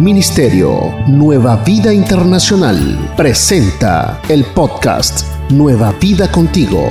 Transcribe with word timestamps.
Ministerio 0.00 0.94
Nueva 1.06 1.56
Vida 1.64 1.92
Internacional 1.92 3.14
presenta 3.16 4.20
el 4.28 4.44
podcast 4.44 5.24
Nueva 5.50 5.92
Vida 5.98 6.30
Contigo. 6.30 6.90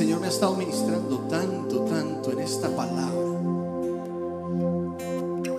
Señor 0.00 0.18
me 0.18 0.28
ha 0.28 0.30
estado 0.30 0.54
ministrando 0.54 1.18
tanto, 1.28 1.80
tanto 1.80 2.32
en 2.32 2.40
esta 2.40 2.74
palabra. 2.74 3.20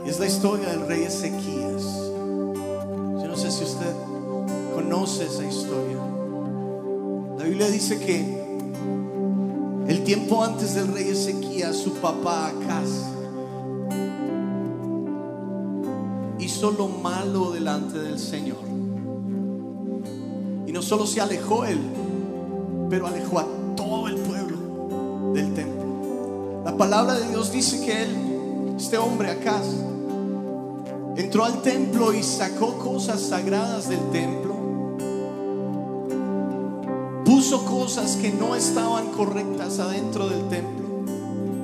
Es 0.04 0.20
la 0.20 0.26
historia 0.26 0.70
del 0.70 0.88
rey 0.88 1.04
Ezequías. 1.04 1.84
Yo 3.22 3.28
no 3.28 3.36
sé 3.36 3.52
si 3.52 3.64
usted 3.64 3.94
conoce 4.74 5.26
esa 5.26 5.46
historia. 5.46 6.00
La 7.38 7.44
Biblia 7.44 7.70
dice 7.70 8.00
que 8.00 8.58
el 9.88 10.04
tiempo 10.04 10.44
antes 10.44 10.74
del 10.74 10.88
rey 10.88 11.10
Ezequías, 11.10 11.76
su 11.76 11.94
papá 11.98 12.48
Acaz 12.48 12.90
hizo 16.40 16.72
lo 16.72 16.88
malo 16.88 17.52
delante 17.52 18.00
del 18.00 18.18
Señor. 18.18 18.58
Y 20.66 20.72
no 20.72 20.82
solo 20.82 21.06
se 21.06 21.22
alejó 21.22 21.64
él, 21.64 21.80
pero 22.90 23.06
alejó 23.06 23.38
a 23.38 23.61
palabra 26.82 27.14
de 27.14 27.30
Dios 27.30 27.52
dice 27.52 27.86
que 27.86 28.02
él, 28.02 28.76
este 28.76 28.98
hombre 28.98 29.30
acá, 29.30 29.62
entró 31.16 31.46
al 31.46 31.62
templo 31.62 32.12
y 32.12 32.24
sacó 32.24 32.80
cosas 32.80 33.22
sagradas 33.22 33.88
del 33.88 34.00
templo. 34.10 34.56
Puso 37.24 37.66
cosas 37.66 38.16
que 38.16 38.32
no 38.32 38.56
estaban 38.56 39.12
correctas 39.12 39.78
adentro 39.78 40.28
del 40.28 40.50
templo. 40.50 41.06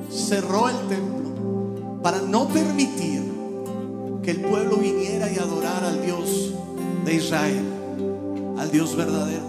Cerró 0.08 0.68
el 0.68 0.76
templo 0.86 2.00
para 2.00 2.20
no 2.20 2.46
permitir 2.46 3.24
que 4.22 4.30
el 4.30 4.42
pueblo 4.42 4.76
viniera 4.76 5.28
y 5.32 5.36
adorara 5.36 5.88
al 5.88 6.00
Dios 6.00 6.52
de 7.04 7.14
Israel, 7.14 7.64
al 8.56 8.70
Dios 8.70 8.94
verdadero. 8.94 9.42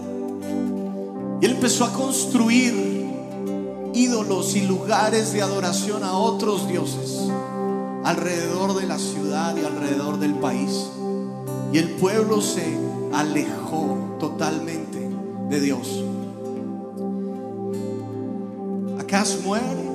Y 1.40 1.46
él 1.46 1.52
empezó 1.52 1.84
a 1.84 1.92
construir 1.92 2.89
ídolos 4.00 4.56
y 4.56 4.62
lugares 4.62 5.34
de 5.34 5.42
adoración 5.42 6.02
a 6.04 6.14
otros 6.14 6.66
dioses 6.66 7.18
alrededor 8.02 8.74
de 8.74 8.86
la 8.86 8.98
ciudad 8.98 9.54
y 9.56 9.64
alrededor 9.64 10.18
del 10.18 10.34
país. 10.36 10.86
Y 11.70 11.78
el 11.78 11.90
pueblo 11.90 12.40
se 12.40 12.64
alejó 13.12 14.16
totalmente 14.18 15.06
de 15.50 15.60
Dios. 15.60 16.02
Acaz 18.98 19.38
muere. 19.44 19.90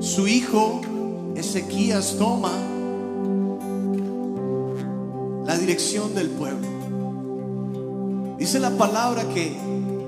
Su 0.00 0.26
hijo 0.26 0.80
Ezequías 1.36 2.16
toma 2.18 2.50
la 5.46 5.56
dirección 5.56 6.12
del 6.14 6.28
pueblo. 6.30 6.66
Dice 8.36 8.58
la 8.58 8.70
palabra 8.70 9.28
que 9.28 9.56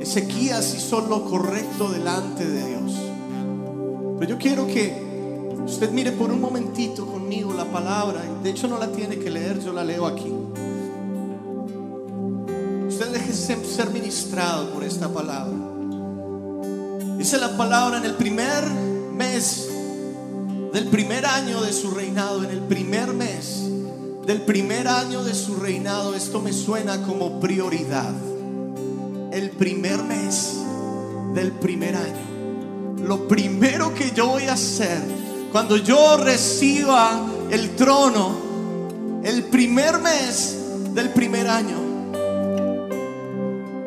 Ezequías 0.00 0.74
hizo 0.74 1.02
lo 1.02 1.24
correcto 1.24 1.90
delante 1.90 2.48
de 2.48 2.66
Dios. 2.66 2.92
Pero 4.18 4.30
yo 4.30 4.38
quiero 4.38 4.66
que 4.66 4.94
usted 5.64 5.90
mire 5.90 6.12
por 6.12 6.30
un 6.30 6.40
momentito 6.40 7.06
conmigo 7.06 7.52
la 7.52 7.66
palabra. 7.66 8.22
De 8.42 8.50
hecho 8.50 8.66
no 8.66 8.78
la 8.78 8.90
tiene 8.90 9.18
que 9.18 9.30
leer, 9.30 9.60
yo 9.60 9.72
la 9.72 9.84
leo 9.84 10.06
aquí. 10.06 10.32
Usted 12.88 13.12
déjese 13.12 13.62
ser 13.64 13.90
ministrado 13.90 14.70
por 14.70 14.84
esta 14.84 15.08
palabra. 15.12 15.56
Dice 17.18 17.38
la 17.38 17.56
palabra 17.56 17.98
en 17.98 18.04
el 18.04 18.14
primer 18.14 18.64
mes 19.14 19.68
del 20.72 20.86
primer 20.88 21.26
año 21.26 21.60
de 21.60 21.72
su 21.72 21.90
reinado, 21.90 22.42
en 22.42 22.50
el 22.50 22.60
primer 22.60 23.12
mes 23.12 23.70
del 24.30 24.42
primer 24.42 24.86
año 24.86 25.24
de 25.24 25.34
su 25.34 25.56
reinado, 25.56 26.14
esto 26.14 26.40
me 26.40 26.52
suena 26.52 27.02
como 27.02 27.40
prioridad. 27.40 28.14
El 29.32 29.50
primer 29.50 30.02
mes 30.02 30.56
del 31.34 31.52
primer 31.52 31.94
año. 31.94 32.96
Lo 33.06 33.28
primero 33.28 33.94
que 33.94 34.10
yo 34.10 34.26
voy 34.26 34.44
a 34.44 34.54
hacer 34.54 34.98
cuando 35.52 35.76
yo 35.76 36.16
reciba 36.16 37.26
el 37.48 37.76
trono, 37.76 39.20
el 39.22 39.44
primer 39.44 40.00
mes 40.00 40.58
del 40.94 41.10
primer 41.10 41.46
año, 41.46 41.76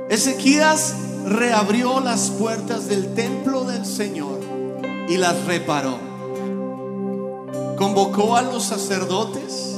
Ezequías 0.09 0.96
reabrió 1.26 2.00
las 2.00 2.30
puertas 2.30 2.88
del 2.88 3.14
templo 3.14 3.66
del 3.66 3.86
Señor 3.86 4.40
y 5.10 5.18
las 5.18 5.44
reparó. 5.46 5.98
Convocó 7.78 8.38
a 8.38 8.44
los 8.44 8.64
sacerdotes 8.64 9.75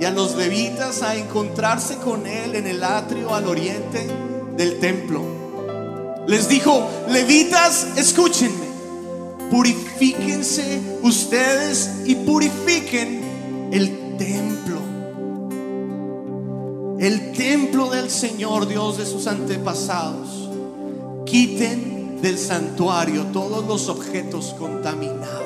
y 0.00 0.04
a 0.06 0.10
los 0.10 0.34
levitas 0.34 1.02
a 1.02 1.14
encontrarse 1.14 1.96
con 1.96 2.26
él 2.26 2.54
en 2.54 2.66
el 2.66 2.82
atrio 2.82 3.34
al 3.34 3.46
oriente 3.46 4.08
del 4.56 4.78
templo. 4.80 5.22
Les 6.26 6.48
dijo, 6.48 6.88
levitas, 7.08 7.88
escúchenme, 7.96 8.66
purifíquense 9.50 10.98
ustedes 11.02 12.02
y 12.06 12.14
purifiquen 12.14 13.68
el 13.72 14.16
templo. 14.16 14.78
El 16.98 17.32
templo 17.32 17.90
del 17.90 18.08
Señor 18.10 18.66
Dios 18.66 18.96
de 18.98 19.04
sus 19.04 19.26
antepasados. 19.26 20.48
Quiten 21.26 22.22
del 22.22 22.38
santuario 22.38 23.26
todos 23.32 23.66
los 23.66 23.88
objetos 23.88 24.54
contaminados. 24.58 25.44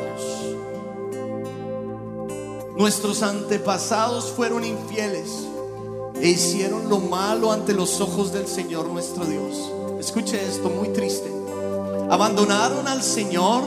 Nuestros 2.77 3.25
antepasados 3.25 4.31
fueron 4.31 4.65
infieles 4.65 5.49
e 6.21 6.29
hicieron 6.29 6.89
lo 6.89 6.99
malo 6.99 7.53
ante 7.53 7.75
los 7.75 8.01
ojos 8.01 8.33
del 8.33 8.47
Señor 8.47 8.89
nuestro 8.89 9.25
Dios. 9.25 9.71
Escuche 10.01 10.41
esto, 10.45 10.71
muy 10.71 10.89
triste. 10.89 11.31
Abandonaron 12.11 12.89
al 12.89 13.03
Señor 13.03 13.65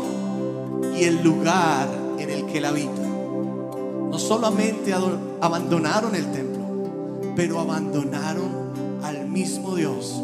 y 1.00 1.03
el 1.03 1.21
lugar 1.24 1.88
en 2.18 2.30
el 2.30 2.45
que 2.45 2.57
él 2.57 2.65
habita. 2.65 3.01
No 3.01 4.18
solamente 4.19 4.94
abandonaron 5.39 6.15
el 6.15 6.31
templo, 6.31 7.31
pero 7.36 7.59
abandonaron 7.59 9.00
al 9.03 9.27
mismo 9.27 9.75
Dios 9.75 10.21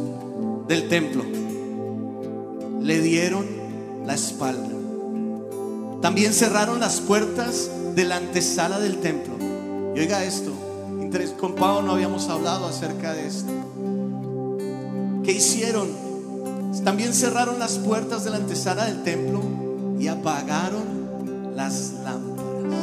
del 0.68 0.90
templo. 0.90 1.24
Le 2.82 3.00
dieron 3.02 3.46
la 4.06 4.16
espalda. 4.16 4.76
También 6.02 6.34
cerraron 6.34 6.80
las 6.80 7.00
puertas 7.02 7.70
de 7.96 8.06
la 8.06 8.18
antesala 8.18 8.80
del 8.80 8.98
templo. 8.98 9.34
Y 9.96 10.00
oiga 10.00 10.24
esto, 10.24 10.52
con 11.40 11.56
Pablo 11.56 11.84
no 11.84 11.94
habíamos 11.94 12.28
hablado 12.28 12.66
acerca 12.66 13.14
de 13.14 13.28
esto. 13.28 13.52
¿Qué 15.24 15.32
hicieron? 15.32 15.88
También 16.84 17.14
cerraron 17.14 17.60
las 17.60 17.78
puertas 17.78 18.24
de 18.24 18.32
la 18.32 18.38
antesala 18.38 18.86
del 18.86 19.04
templo 19.04 19.42
y 20.00 20.08
apagaron 20.08 21.56
las 21.56 21.94
lámparas. 22.04 22.74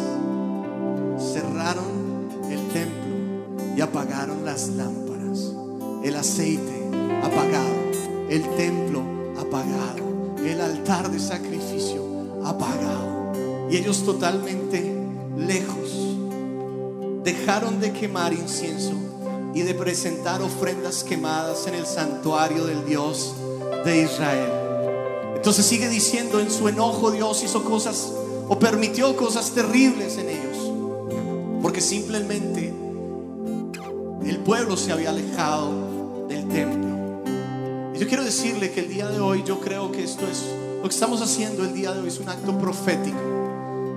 Cerraron 1.32 2.28
el 2.50 2.60
templo 2.68 3.74
y 3.76 3.80
apagaron 3.80 4.44
las 4.44 4.68
lámparas. 4.68 5.52
El 6.02 6.16
aceite 6.16 6.90
apagado, 7.22 8.28
el 8.30 8.42
templo 8.56 9.02
apagado, 9.38 10.36
el 10.44 10.60
altar 10.60 11.10
de 11.10 11.18
sacrificio 11.18 12.02
apagado. 12.44 13.32
Y 13.70 13.76
ellos 13.76 14.04
totalmente 14.04 14.94
lejos 15.36 16.13
dejaron 17.24 17.80
de 17.80 17.92
quemar 17.92 18.32
incienso 18.32 18.92
y 19.54 19.62
de 19.62 19.74
presentar 19.74 20.42
ofrendas 20.42 21.02
quemadas 21.02 21.66
en 21.66 21.74
el 21.74 21.86
santuario 21.86 22.66
del 22.66 22.84
Dios 22.84 23.34
de 23.84 24.02
Israel. 24.02 24.52
Entonces 25.34 25.64
sigue 25.64 25.88
diciendo, 25.88 26.40
en 26.40 26.50
su 26.50 26.68
enojo 26.68 27.10
Dios 27.10 27.42
hizo 27.42 27.64
cosas 27.64 28.12
o 28.48 28.58
permitió 28.58 29.16
cosas 29.16 29.52
terribles 29.52 30.18
en 30.18 30.28
ellos, 30.28 30.72
porque 31.62 31.80
simplemente 31.80 32.72
el 34.24 34.38
pueblo 34.38 34.76
se 34.76 34.92
había 34.92 35.10
alejado 35.10 36.26
del 36.28 36.48
templo. 36.48 36.88
Y 37.94 37.98
yo 37.98 38.08
quiero 38.08 38.24
decirle 38.24 38.70
que 38.70 38.80
el 38.80 38.88
día 38.88 39.08
de 39.08 39.20
hoy 39.20 39.44
yo 39.46 39.60
creo 39.60 39.92
que 39.92 40.02
esto 40.02 40.26
es, 40.26 40.44
lo 40.82 40.88
que 40.88 40.94
estamos 40.94 41.22
haciendo 41.22 41.64
el 41.64 41.72
día 41.72 41.92
de 41.92 42.00
hoy 42.00 42.08
es 42.08 42.18
un 42.18 42.28
acto 42.28 42.58
profético, 42.58 43.18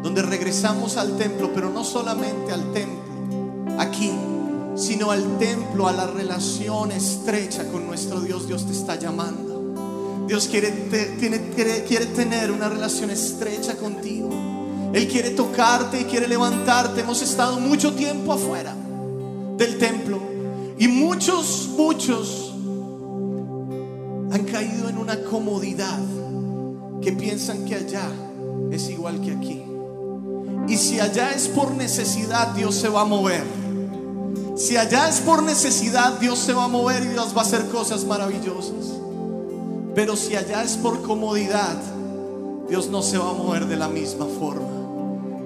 donde 0.03 0.21
regresamos 0.21 0.97
al 0.97 1.17
templo, 1.17 1.51
pero 1.53 1.69
no 1.69 1.83
solamente 1.83 2.53
al 2.53 2.71
templo, 2.71 3.06
aquí, 3.77 4.11
sino 4.75 5.11
al 5.11 5.37
templo, 5.37 5.87
a 5.87 5.91
la 5.91 6.07
relación 6.07 6.91
estrecha 6.91 7.67
con 7.71 7.87
nuestro 7.87 8.21
Dios. 8.21 8.47
Dios 8.47 8.65
te 8.65 8.73
está 8.73 8.97
llamando. 8.97 10.25
Dios 10.27 10.47
quiere, 10.47 10.71
tiene, 11.19 11.49
quiere, 11.55 11.83
quiere 11.83 12.07
tener 12.07 12.51
una 12.51 12.69
relación 12.69 13.09
estrecha 13.09 13.75
contigo. 13.75 14.29
Él 14.93 15.07
quiere 15.07 15.31
tocarte 15.31 16.01
y 16.01 16.03
quiere 16.05 16.27
levantarte. 16.27 17.01
Hemos 17.01 17.21
estado 17.21 17.59
mucho 17.59 17.93
tiempo 17.93 18.33
afuera 18.33 18.75
del 19.57 19.77
templo 19.77 20.19
y 20.77 20.87
muchos, 20.87 21.69
muchos 21.75 22.53
han 24.31 24.43
caído 24.51 24.89
en 24.89 24.97
una 24.97 25.23
comodidad 25.23 25.99
que 27.01 27.13
piensan 27.13 27.65
que 27.65 27.75
allá 27.75 28.07
es 28.71 28.89
igual 28.89 29.21
que 29.21 29.31
aquí. 29.31 29.63
Y 30.67 30.77
si 30.77 30.99
allá 30.99 31.31
es 31.31 31.47
por 31.47 31.71
necesidad, 31.71 32.49
Dios 32.49 32.75
se 32.75 32.89
va 32.89 33.01
a 33.01 33.05
mover. 33.05 33.43
Si 34.57 34.75
allá 34.75 35.07
es 35.07 35.19
por 35.19 35.43
necesidad, 35.43 36.13
Dios 36.19 36.39
se 36.39 36.51
va 36.51 36.63
a 36.63 36.67
mover 36.67 37.03
y 37.03 37.09
Dios 37.09 37.31
va 37.37 37.41
a 37.41 37.45
hacer 37.45 37.67
cosas 37.67 38.03
maravillosas. 38.05 38.97
Pero 39.93 40.15
si 40.15 40.35
allá 40.35 40.63
es 40.63 40.77
por 40.77 41.03
comodidad, 41.03 41.75
Dios 42.67 42.87
no 42.87 43.03
se 43.03 43.19
va 43.19 43.29
a 43.29 43.33
mover 43.33 43.67
de 43.67 43.75
la 43.77 43.87
misma 43.87 44.25
forma. 44.39 44.67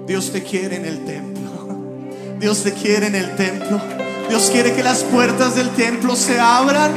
Dios 0.06 0.32
te 0.32 0.42
quiere 0.42 0.76
en 0.76 0.86
el 0.86 1.04
templo. 1.04 1.42
Dios 2.40 2.62
te 2.62 2.72
quiere 2.72 3.08
en 3.08 3.14
el 3.14 3.36
templo. 3.36 3.80
Dios 4.30 4.48
quiere 4.50 4.72
que 4.72 4.82
las 4.82 5.04
puertas 5.04 5.56
del 5.56 5.68
templo 5.70 6.16
se 6.16 6.40
abran. 6.40 6.92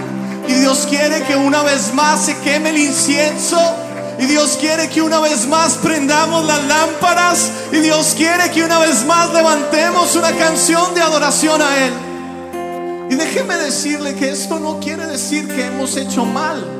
Y 0.47 0.53
Dios 0.53 0.88
quiere 0.89 1.21
que 1.23 1.35
una 1.35 1.63
vez 1.63 1.94
más 1.94 2.25
se 2.25 2.38
queme 2.38 2.69
el 2.69 2.77
incienso. 2.77 3.59
Y 4.19 4.25
Dios 4.25 4.57
quiere 4.57 4.88
que 4.88 5.01
una 5.01 5.19
vez 5.19 5.47
más 5.47 5.73
prendamos 5.73 6.45
las 6.45 6.63
lámparas. 6.63 7.51
Y 7.73 7.77
Dios 7.77 8.13
quiere 8.15 8.50
que 8.51 8.63
una 8.63 8.79
vez 8.79 9.06
más 9.06 9.33
levantemos 9.33 10.15
una 10.15 10.31
canción 10.31 10.95
de 10.95 11.01
adoración 11.01 11.62
a 11.62 11.85
Él. 11.85 11.94
Y 13.09 13.15
déjeme 13.15 13.55
decirle 13.57 14.15
que 14.15 14.29
esto 14.29 14.59
no 14.59 14.79
quiere 14.79 15.05
decir 15.05 15.47
que 15.47 15.65
hemos 15.65 15.95
hecho 15.95 16.25
mal 16.25 16.75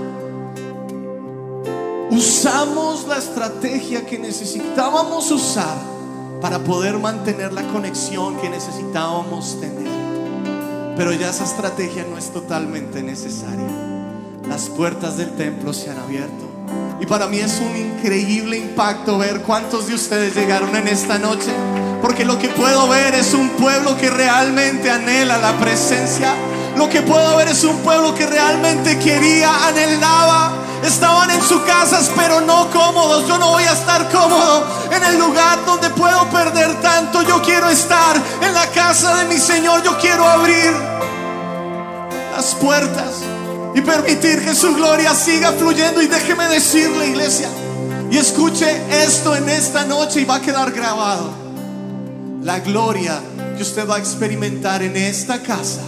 usamos 2.16 3.07
la 3.07 3.18
estrategia 3.18 4.06
que 4.06 4.18
necesitábamos 4.18 5.31
usar 5.31 5.77
para 6.42 6.60
poder 6.60 6.98
mantener 6.98 7.51
la 7.54 7.63
conexión 7.68 8.38
que 8.38 8.50
necesitábamos 8.50 9.60
tener. 9.60 9.86
Pero 10.95 11.12
ya 11.12 11.30
esa 11.30 11.44
estrategia 11.44 12.06
no 12.10 12.18
es 12.18 12.31
totalmente 12.31 13.04
necesaria. 13.04 13.68
Las 14.48 14.69
puertas 14.69 15.18
del 15.18 15.31
templo 15.31 15.74
se 15.74 15.89
han 15.89 15.98
abierto. 15.98 16.45
Y 17.01 17.06
para 17.06 17.27
mí 17.27 17.39
es 17.39 17.60
un 17.60 17.75
increíble 17.75 18.57
impacto 18.57 19.18
ver 19.18 19.42
cuántos 19.42 19.88
de 19.88 19.95
ustedes 19.95 20.36
llegaron 20.36 20.75
en 20.75 20.88
esta 20.88 21.18
noche. 21.19 21.51
Porque 22.02 22.26
lo 22.26 22.38
que 22.38 22.50
puedo 22.50 22.88
ver 22.88 23.16
es 23.16 23.34
un 23.34 23.50
pueblo 23.52 23.98
que 23.98 24.10
realmente 24.10 24.90
anhela 24.90 25.38
la 25.38 25.54
presencia. 25.54 26.34
Lo 26.78 26.90
que 26.90 27.02
puedo 27.02 27.38
ver 27.38 27.48
es 27.48 27.64
un 27.64 27.78
pueblo 27.80 28.14
que 28.14 28.26
realmente 28.26 29.00
quería, 29.00 29.68
anhelaba 29.68 30.66
Estaban 30.86 31.32
en 31.32 31.42
sus 31.42 31.62
casas, 31.62 32.12
pero 32.16 32.42
no 32.42 32.70
cómodos. 32.70 33.28
Yo 33.28 33.40
no 33.40 33.50
voy 33.52 33.64
a 33.64 33.74
estar 33.74 34.08
cómodo 34.12 34.68
en 34.92 35.04
el 35.04 35.18
lugar 35.18 35.66
donde 35.66 35.90
puedo 35.90 36.30
perder 36.30 36.80
tanto. 36.82 37.24
Yo 37.24 37.42
quiero 37.42 37.70
estar 37.70 38.22
en 38.42 38.54
la 38.54 38.68
casa 38.68 39.16
de 39.16 39.26
mi 39.26 39.40
Señor. 39.40 39.82
Yo 39.84 39.98
quiero 39.98 40.24
abrir 40.24 40.72
las 42.36 42.54
puertas 42.56 43.16
y 43.74 43.82
permitir 43.82 44.46
que 44.46 44.54
su 44.54 44.76
gloria 44.76 45.16
siga 45.16 45.54
fluyendo. 45.54 46.04
Y 46.04 46.08
déjeme 46.08 46.48
decirle, 46.50 47.08
iglesia, 47.08 47.50
y 48.12 48.18
escuche 48.18 48.84
esto 49.04 49.36
en 49.36 49.50
esta 49.50 49.86
noche 49.86 50.22
y 50.22 50.26
va 50.26 50.36
a 50.36 50.42
quedar 50.42 50.72
grabado. 50.72 51.45
La 52.46 52.60
gloria 52.60 53.20
que 53.58 53.64
usted 53.64 53.90
va 53.90 53.96
a 53.96 53.98
experimentar 53.98 54.84
en 54.84 54.96
esta 54.96 55.42
casa 55.42 55.82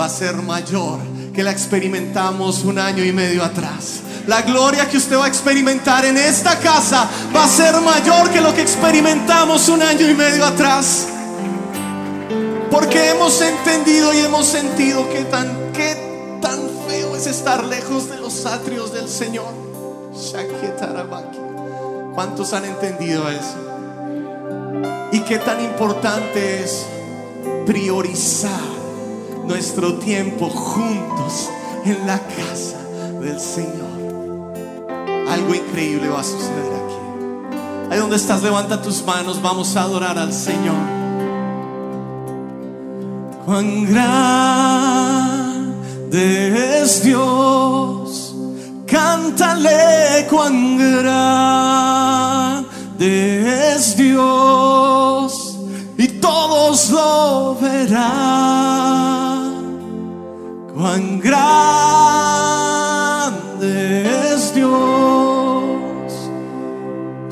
va 0.00 0.06
a 0.06 0.08
ser 0.08 0.36
mayor 0.36 0.98
que 1.34 1.42
la 1.42 1.50
experimentamos 1.50 2.64
un 2.64 2.78
año 2.78 3.04
y 3.04 3.12
medio 3.12 3.44
atrás. 3.44 4.00
La 4.26 4.40
gloria 4.40 4.88
que 4.88 4.96
usted 4.96 5.18
va 5.18 5.26
a 5.26 5.28
experimentar 5.28 6.06
en 6.06 6.16
esta 6.16 6.58
casa 6.60 7.06
va 7.36 7.44
a 7.44 7.46
ser 7.46 7.78
mayor 7.82 8.30
que 8.30 8.40
lo 8.40 8.54
que 8.54 8.62
experimentamos 8.62 9.68
un 9.68 9.82
año 9.82 10.08
y 10.08 10.14
medio 10.14 10.46
atrás. 10.46 11.08
Porque 12.70 13.10
hemos 13.10 13.38
entendido 13.42 14.14
y 14.14 14.20
hemos 14.20 14.46
sentido 14.46 15.06
que 15.10 15.24
tan, 15.24 15.46
tan 16.40 16.58
feo 16.88 17.16
es 17.16 17.26
estar 17.26 17.64
lejos 17.64 18.08
de 18.08 18.16
los 18.16 18.46
atrios 18.46 18.94
del 18.94 19.10
Señor. 19.10 19.52
¿Cuántos 22.14 22.54
han 22.54 22.64
entendido 22.64 23.28
eso? 23.28 23.67
Y 25.12 25.20
qué 25.20 25.38
tan 25.38 25.62
importante 25.62 26.62
es 26.62 26.86
priorizar 27.66 28.50
nuestro 29.46 29.94
tiempo 29.94 30.48
juntos 30.48 31.48
en 31.84 32.06
la 32.06 32.18
casa 32.18 32.78
del 33.20 33.40
Señor 33.40 33.88
algo 35.28 35.54
increíble 35.54 36.08
va 36.08 36.20
a 36.20 36.24
suceder 36.24 36.72
aquí. 36.72 36.94
Ahí 37.90 37.98
donde 37.98 38.16
estás, 38.16 38.42
levanta 38.42 38.82
tus 38.82 39.04
manos, 39.04 39.40
vamos 39.40 39.76
a 39.76 39.82
adorar 39.82 40.18
al 40.18 40.32
Señor. 40.32 40.74
Cuán 43.46 43.84
grande 43.86 44.32
es 46.82 47.02
Dios, 47.02 48.34
cántale 48.86 50.26
cuán 50.28 50.76
grande 50.76 51.47
grande 61.28 62.88
es 64.34 64.54
Dios 64.54 64.88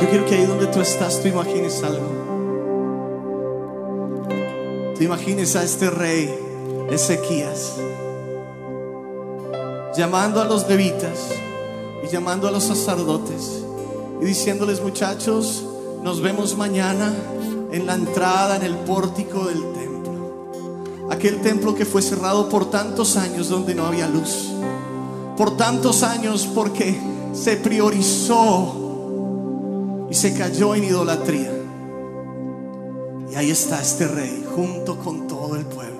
quiero 0.09 0.27
que 0.27 0.35
ahí 0.35 0.47
donde 0.47 0.67
tú 0.67 0.81
estás, 0.81 1.21
tú 1.21 1.29
imagines 1.29 1.83
algo. 1.83 2.25
Tú 4.97 5.03
imagines 5.03 5.57
a 5.57 5.63
este 5.63 5.91
rey 5.91 6.35
Ezequías 6.91 7.75
llamando 9.95 10.41
a 10.41 10.45
los 10.45 10.69
levitas 10.69 11.29
y 12.05 12.09
llamando 12.09 12.49
a 12.49 12.51
los 12.51 12.65
sacerdotes 12.65 13.65
y 14.21 14.25
diciéndoles 14.25 14.81
muchachos, 14.81 15.65
nos 16.03 16.21
vemos 16.21 16.57
mañana 16.57 17.15
en 17.73 17.87
la 17.87 17.95
entrada, 17.95 18.57
en 18.57 18.63
el 18.63 18.75
pórtico 18.77 19.45
del. 19.45 19.76
Aquel 21.11 21.41
templo 21.41 21.75
que 21.75 21.85
fue 21.85 22.03
cerrado 22.03 22.49
por 22.49 22.71
tantos 22.71 23.17
años 23.17 23.49
donde 23.49 23.75
no 23.75 23.87
había 23.87 24.09
luz. 24.09 24.53
Por 25.37 25.57
tantos 25.57 26.03
años 26.03 26.49
porque 26.53 26.99
se 27.33 27.57
priorizó 27.57 28.87
y 30.11 30.15
se 30.15 30.35
cayó 30.35 30.75
en 30.75 30.85
idolatría. 30.85 31.53
Y 33.31 33.35
ahí 33.37 33.51
está 33.51 33.81
este 33.81 34.09
rey 34.09 34.45
junto 34.55 34.99
con 34.99 35.27
todo 35.29 35.57
el 35.57 35.65
pueblo. 35.67 35.97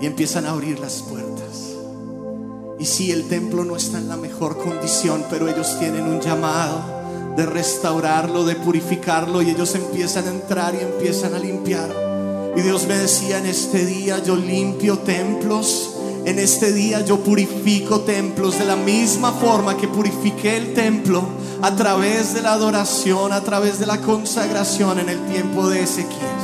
Y 0.00 0.06
empiezan 0.06 0.46
a 0.46 0.50
abrir 0.50 0.80
las 0.80 1.02
puertas. 1.02 1.32
Y 2.78 2.86
si 2.86 3.12
el 3.12 3.28
templo 3.28 3.64
no 3.64 3.76
está 3.76 3.98
en 3.98 4.08
la 4.08 4.16
mejor 4.16 4.58
condición, 4.58 5.24
pero 5.30 5.48
ellos 5.48 5.78
tienen 5.78 6.02
un 6.02 6.20
llamado 6.20 6.80
de 7.36 7.46
restaurarlo, 7.46 8.44
de 8.44 8.56
purificarlo, 8.56 9.42
y 9.42 9.50
ellos 9.50 9.74
empiezan 9.76 10.26
a 10.26 10.30
entrar 10.30 10.74
y 10.74 10.80
empiezan 10.80 11.34
a 11.34 11.38
limpiar. 11.38 12.11
Y 12.56 12.60
Dios 12.60 12.86
me 12.86 12.98
decía 12.98 13.38
en 13.38 13.46
este 13.46 13.84
día, 13.86 14.22
yo 14.22 14.36
limpio 14.36 14.98
templos 14.98 15.92
en 16.24 16.38
este 16.38 16.72
día 16.72 17.04
yo 17.04 17.18
purifico 17.18 18.02
templos 18.02 18.56
de 18.58 18.64
la 18.64 18.76
misma 18.76 19.32
forma 19.32 19.76
que 19.76 19.88
purifiqué 19.88 20.56
el 20.56 20.72
templo 20.72 21.24
a 21.60 21.74
través 21.74 22.32
de 22.32 22.42
la 22.42 22.52
adoración, 22.52 23.32
a 23.32 23.40
través 23.40 23.80
de 23.80 23.86
la 23.86 23.98
consagración 23.98 25.00
en 25.00 25.08
el 25.08 25.18
tiempo 25.26 25.68
de 25.68 25.82
Ezequías. 25.82 26.42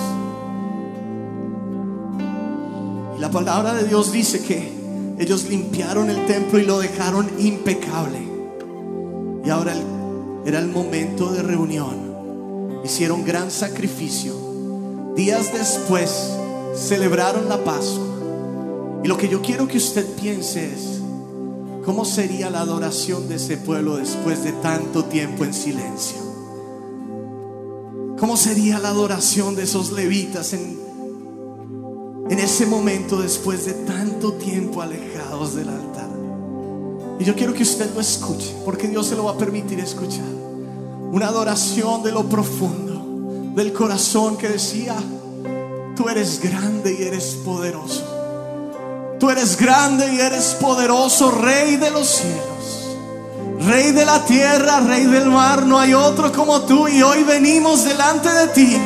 Y 3.17 3.21
la 3.21 3.31
palabra 3.31 3.73
de 3.75 3.85
Dios 3.85 4.11
dice 4.11 4.43
que 4.43 4.73
ellos 5.19 5.45
limpiaron 5.45 6.11
el 6.11 6.27
templo 6.27 6.59
y 6.59 6.65
lo 6.65 6.81
dejaron 6.81 7.31
impecable. 7.39 8.19
Y 9.45 9.51
ahora 9.51 9.75
era 10.45 10.59
el 10.59 10.69
momento 10.69 11.31
de 11.31 11.43
reunión. 11.43 12.81
Hicieron 12.85 13.25
gran 13.25 13.53
sacrificio. 13.53 14.48
Días 15.19 15.53
después 15.53 16.31
celebraron 16.77 17.49
la 17.49 17.65
Pascua. 17.65 19.01
Y 19.03 19.09
lo 19.09 19.17
que 19.17 19.29
yo 19.29 19.43
quiero 19.43 19.67
que 19.67 19.77
usted 19.77 20.07
piense 20.15 20.73
es, 20.73 21.01
¿cómo 21.85 22.05
sería 22.05 22.51
la 22.51 22.61
adoración 22.61 23.29
de 23.29 23.35
ese 23.35 23.57
pueblo 23.57 23.97
después 23.97 24.45
de 24.45 24.53
tanto 24.53 25.07
tiempo 25.07 25.45
en 25.45 25.53
silencio? 25.53 26.19
¿Cómo 28.21 28.37
sería 28.37 28.79
la 28.79 28.91
adoración 28.91 29.57
de 29.57 29.65
esos 29.65 29.91
levitas 29.91 30.53
en, 30.53 30.79
en 32.31 32.39
ese 32.39 32.67
momento 32.67 33.21
después 33.21 33.67
de 33.67 33.73
tanto 33.73 34.35
tiempo 34.35 34.83
alejados 34.83 35.57
del 35.57 35.69
altar? 35.69 36.11
Y 37.19 37.25
yo 37.25 37.35
quiero 37.35 37.55
que 37.55 37.65
usted 37.65 37.93
lo 37.93 38.01
escuche, 38.01 38.55
porque 38.65 38.87
Dios 38.87 39.09
se 39.09 39.17
lo 39.17 39.25
va 39.25 39.33
a 39.33 39.37
permitir 39.37 39.81
escuchar. 39.81 40.31
Una 41.11 41.27
adoración 41.27 42.05
de 42.05 42.13
lo 42.13 42.29
profundo, 42.29 42.88
del 43.55 43.73
corazón 43.73 44.37
que 44.37 44.49
decía, 44.49 44.95
tú 45.97 46.09
eres 46.09 46.41
grande 46.41 46.97
y 46.99 47.03
eres 47.03 47.39
poderoso. 47.45 48.19
Tú 49.19 49.31
eres 49.31 49.57
grande 49.57 50.15
y 50.15 50.21
eres 50.21 50.57
poderoso, 50.61 51.33
Rey 51.33 51.77
de 51.77 51.91
los 51.91 52.07
cielos, 52.07 53.67
Rey 53.67 53.91
de 53.91 54.05
la 54.05 54.25
tierra, 54.25 54.79
Rey 54.79 55.07
del 55.07 55.29
mar. 55.29 55.67
No 55.67 55.79
hay 55.79 55.93
otro 55.93 56.33
como 56.33 56.61
tú 56.63 56.87
y 56.87 57.03
hoy 57.03 57.25
venimos 57.25 57.85
delante 57.85 58.29
de 58.29 58.49
ti 58.49 58.77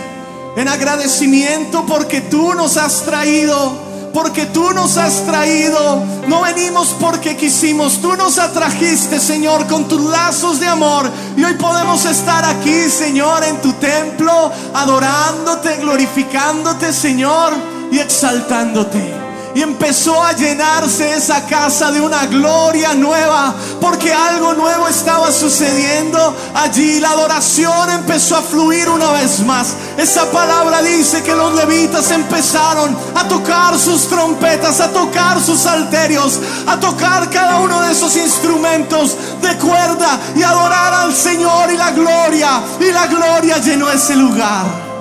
en 0.56 0.68
agradecimiento 0.68 1.84
porque 1.86 2.22
tú 2.22 2.54
nos 2.54 2.78
has 2.78 3.02
traído 3.02 3.72
porque 4.12 4.46
tú 4.46 4.70
nos 4.72 4.96
has 4.96 5.24
traído. 5.24 6.04
No 6.26 6.42
venimos 6.42 6.94
porque 7.00 7.36
quisimos, 7.36 8.00
tú 8.00 8.14
nos 8.16 8.38
atrajiste, 8.38 9.18
Señor, 9.18 9.66
con 9.66 9.88
tus 9.88 10.00
lazos 10.00 10.60
de 10.60 10.68
amor. 10.68 11.10
Y 11.36 11.44
hoy 11.44 11.54
podemos 11.54 12.04
estar 12.04 12.44
aquí, 12.44 12.88
Señor, 12.90 13.44
en 13.44 13.60
tu 13.60 13.72
templo, 13.74 14.52
adorándote, 14.74 15.76
glorificándote, 15.76 16.92
Señor, 16.92 17.52
y 17.90 17.98
exaltándote. 17.98 19.21
Y 19.54 19.60
empezó 19.60 20.22
a 20.22 20.32
llenarse 20.32 21.14
esa 21.14 21.44
casa 21.46 21.92
de 21.92 22.00
una 22.00 22.26
gloria 22.26 22.94
nueva, 22.94 23.54
porque 23.80 24.12
algo 24.12 24.54
nuevo 24.54 24.88
estaba 24.88 25.30
sucediendo 25.30 26.34
allí. 26.54 27.00
La 27.00 27.10
adoración 27.10 27.90
empezó 27.90 28.36
a 28.36 28.42
fluir 28.42 28.88
una 28.88 29.10
vez 29.12 29.40
más. 29.40 29.74
Esa 29.98 30.30
palabra 30.30 30.80
dice 30.82 31.22
que 31.22 31.34
los 31.34 31.54
levitas 31.54 32.10
empezaron 32.10 32.96
a 33.14 33.28
tocar 33.28 33.78
sus 33.78 34.08
trompetas, 34.08 34.80
a 34.80 34.88
tocar 34.88 35.40
sus 35.40 35.66
alterios, 35.66 36.40
a 36.66 36.80
tocar 36.80 37.28
cada 37.28 37.60
uno 37.60 37.82
de 37.82 37.92
esos 37.92 38.16
instrumentos 38.16 39.16
de 39.42 39.56
cuerda 39.58 40.18
y 40.34 40.42
adorar 40.42 40.94
al 40.94 41.14
Señor 41.14 41.70
y 41.72 41.76
la 41.76 41.90
gloria. 41.90 42.62
Y 42.80 42.90
la 42.90 43.06
gloria 43.06 43.58
llenó 43.58 43.90
ese 43.90 44.16
lugar. 44.16 44.91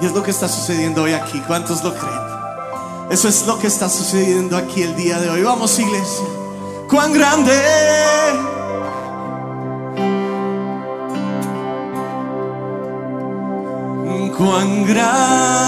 Y 0.00 0.06
es 0.06 0.12
lo 0.12 0.22
que 0.22 0.30
está 0.30 0.48
sucediendo 0.48 1.02
hoy 1.02 1.12
aquí. 1.12 1.40
¿Cuántos 1.46 1.84
lo 1.84 1.92
creen? 1.94 2.30
Eso 3.10 3.28
es 3.28 3.46
lo 3.46 3.58
que 3.58 3.66
está 3.66 3.88
sucediendo 3.88 4.56
aquí 4.56 4.82
el 4.82 4.96
día 4.96 5.18
de 5.18 5.28
hoy. 5.28 5.42
Vamos, 5.42 5.78
iglesia. 5.78 6.24
Cuán 6.88 7.12
grande. 7.12 7.52
Cuán 14.36 14.86
grande 14.86 15.60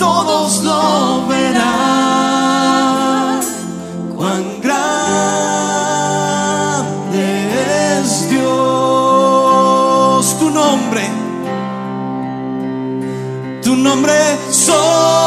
todos 0.00 0.64
lo 0.64 1.26
verán. 1.28 1.70
Cuán 4.16 4.60
grande 4.60 5.20
es 7.98 8.28
Dios. 8.30 10.24
Tu 10.40 10.50
nombre 10.50 11.02
tu 13.62 13.76
nombre 13.76 14.38
sobre 14.50 15.19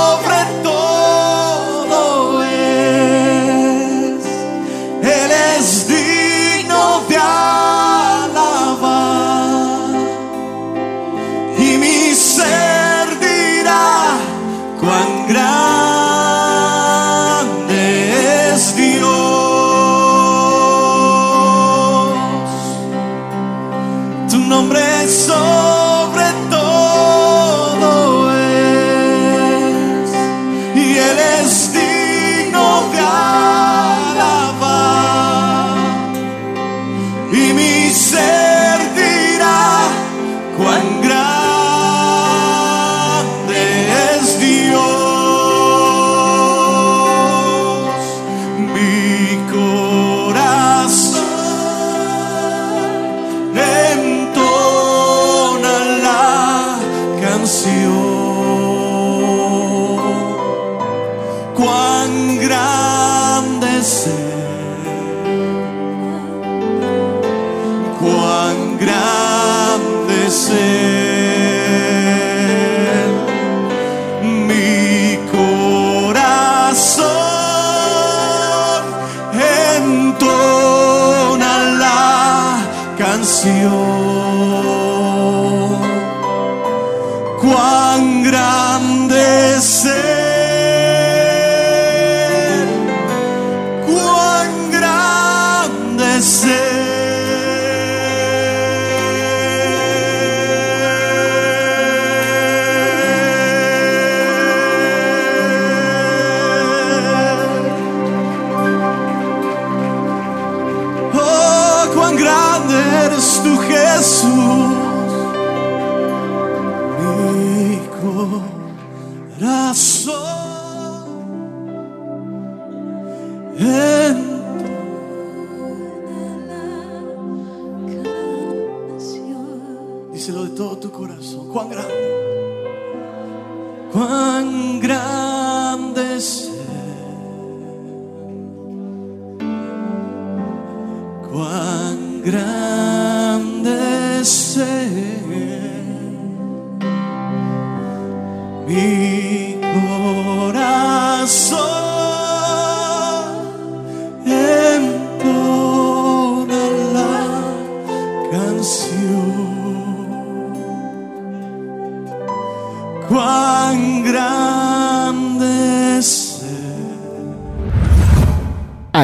grande 96.44 96.73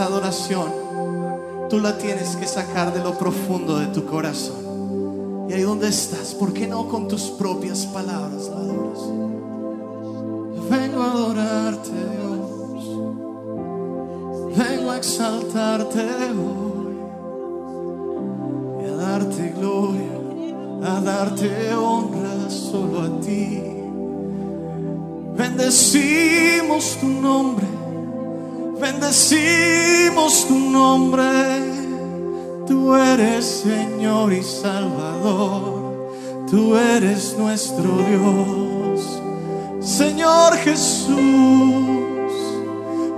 adoración. 0.05 0.71
Tú 1.69 1.79
la 1.79 1.97
tienes 1.97 2.35
que 2.35 2.47
sacar 2.47 2.93
de 2.93 3.03
lo 3.03 3.17
profundo 3.17 3.77
de 3.77 3.87
tu 3.87 4.05
corazón. 4.05 5.47
Y 5.49 5.53
ahí 5.53 5.61
donde 5.61 5.87
estás, 5.89 6.33
¿por 6.33 6.53
qué 6.53 6.67
no 6.67 6.87
con 6.87 7.07
tus 7.07 7.23
propias 7.23 7.85
palabras 7.85 8.49
la? 8.49 8.99
Vengo 10.69 11.01
a 11.01 11.11
adorarte, 11.11 11.91
Dios. 11.91 12.83
Vengo 14.57 14.91
a 14.91 14.97
exaltarte 14.97 16.01
hoy. 16.31 16.97
Y 18.83 18.85
a 18.89 18.95
darte 18.95 19.53
gloria, 19.57 20.19
a 20.83 21.01
darte 21.01 21.73
honra 21.73 22.49
solo 22.49 23.01
a 23.01 23.19
ti. 23.21 23.61
Bendecimos 25.37 26.97
tu 26.99 27.07
nombre 27.07 27.76
bendecimos 28.79 30.47
tu 30.47 30.57
nombre. 30.57 31.77
Tú 32.67 32.93
eres 32.95 33.63
Señor 33.63 34.33
y 34.33 34.43
Salvador, 34.43 36.09
tú 36.49 36.75
eres 36.75 37.35
nuestro 37.37 37.89
Dios. 38.09 39.21
Señor 39.79 40.57
Jesús, 40.57 41.15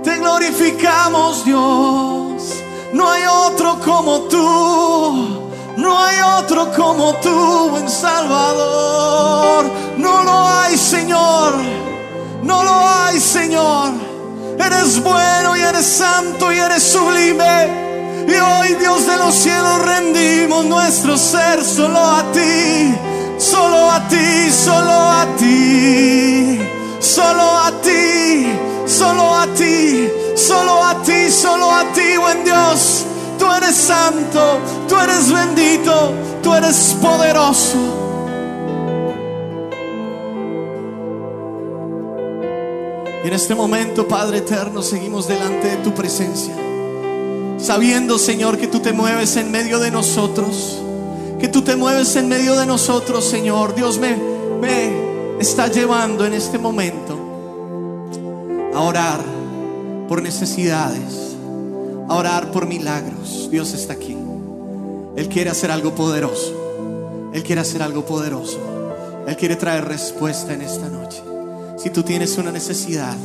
te 0.04 0.16
glorificamos 0.18 1.44
Dios. 1.44 2.62
No 2.92 3.08
hay 3.08 3.22
otro 3.46 3.78
como 3.84 4.20
tú, 4.22 5.50
no 5.76 5.98
hay 5.98 6.16
otro 6.38 6.70
como 6.76 7.12
tú 7.14 7.76
en 7.76 7.88
Salvador. 7.88 9.64
No 9.96 10.22
lo 10.22 10.46
hay 10.46 10.76
Señor, 10.76 11.54
no 12.42 12.62
lo 12.62 12.70
hay 12.70 13.18
Señor. 13.18 14.09
Eres 14.62 15.02
bueno 15.02 15.56
y 15.56 15.60
eres 15.60 15.86
santo 15.86 16.52
y 16.52 16.58
eres 16.58 16.82
sublime. 16.82 18.24
Y 18.28 18.32
hoy 18.32 18.74
Dios 18.74 19.06
de 19.06 19.16
los 19.16 19.34
cielos 19.34 19.82
rendimos 19.82 20.66
nuestro 20.66 21.16
ser 21.16 21.64
solo 21.64 21.98
a 21.98 22.22
ti, 22.32 22.94
solo 23.38 23.90
a 23.90 24.06
ti, 24.08 24.50
solo 24.52 24.92
a 24.92 25.26
ti, 25.38 26.60
solo 27.00 27.42
a 27.42 27.72
ti, 27.82 28.46
solo 28.86 29.34
a 29.34 29.46
ti, 29.54 30.08
solo 30.36 30.84
a 30.84 31.02
ti, 31.02 31.30
solo 31.30 31.72
a 31.72 31.84
ti, 31.92 32.16
buen 32.18 32.44
Dios. 32.44 33.06
Tú 33.38 33.50
eres 33.50 33.74
santo, 33.74 34.60
tú 34.86 34.96
eres 34.98 35.32
bendito, 35.32 36.12
tú 36.42 36.54
eres 36.54 36.94
poderoso. 37.00 37.99
Y 43.22 43.28
en 43.28 43.34
este 43.34 43.54
momento, 43.54 44.08
Padre 44.08 44.38
eterno, 44.38 44.82
seguimos 44.82 45.28
delante 45.28 45.68
de 45.68 45.76
tu 45.78 45.94
presencia. 45.94 46.54
Sabiendo, 47.58 48.18
Señor, 48.18 48.56
que 48.56 48.66
tú 48.66 48.80
te 48.80 48.92
mueves 48.92 49.36
en 49.36 49.50
medio 49.50 49.78
de 49.78 49.90
nosotros. 49.90 50.80
Que 51.38 51.48
tú 51.48 51.62
te 51.62 51.76
mueves 51.76 52.16
en 52.16 52.28
medio 52.28 52.56
de 52.56 52.64
nosotros, 52.64 53.24
Señor. 53.24 53.74
Dios 53.74 53.98
me, 53.98 54.16
me 54.60 55.38
está 55.38 55.68
llevando 55.68 56.24
en 56.24 56.32
este 56.32 56.58
momento 56.58 57.18
a 58.74 58.80
orar 58.80 59.20
por 60.08 60.22
necesidades, 60.22 61.36
a 62.08 62.14
orar 62.14 62.50
por 62.50 62.66
milagros. 62.66 63.48
Dios 63.50 63.74
está 63.74 63.92
aquí. 63.92 64.16
Él 65.16 65.28
quiere 65.28 65.50
hacer 65.50 65.70
algo 65.70 65.94
poderoso. 65.94 66.54
Él 67.34 67.42
quiere 67.42 67.60
hacer 67.60 67.82
algo 67.82 68.06
poderoso. 68.06 68.58
Él 69.26 69.36
quiere 69.36 69.56
traer 69.56 69.84
respuesta 69.84 70.54
en 70.54 70.62
esta 70.62 70.88
noche. 70.88 71.29
Si 71.82 71.88
tú 71.88 72.02
tienes 72.02 72.36
una 72.36 72.52
necesidad, 72.52 73.16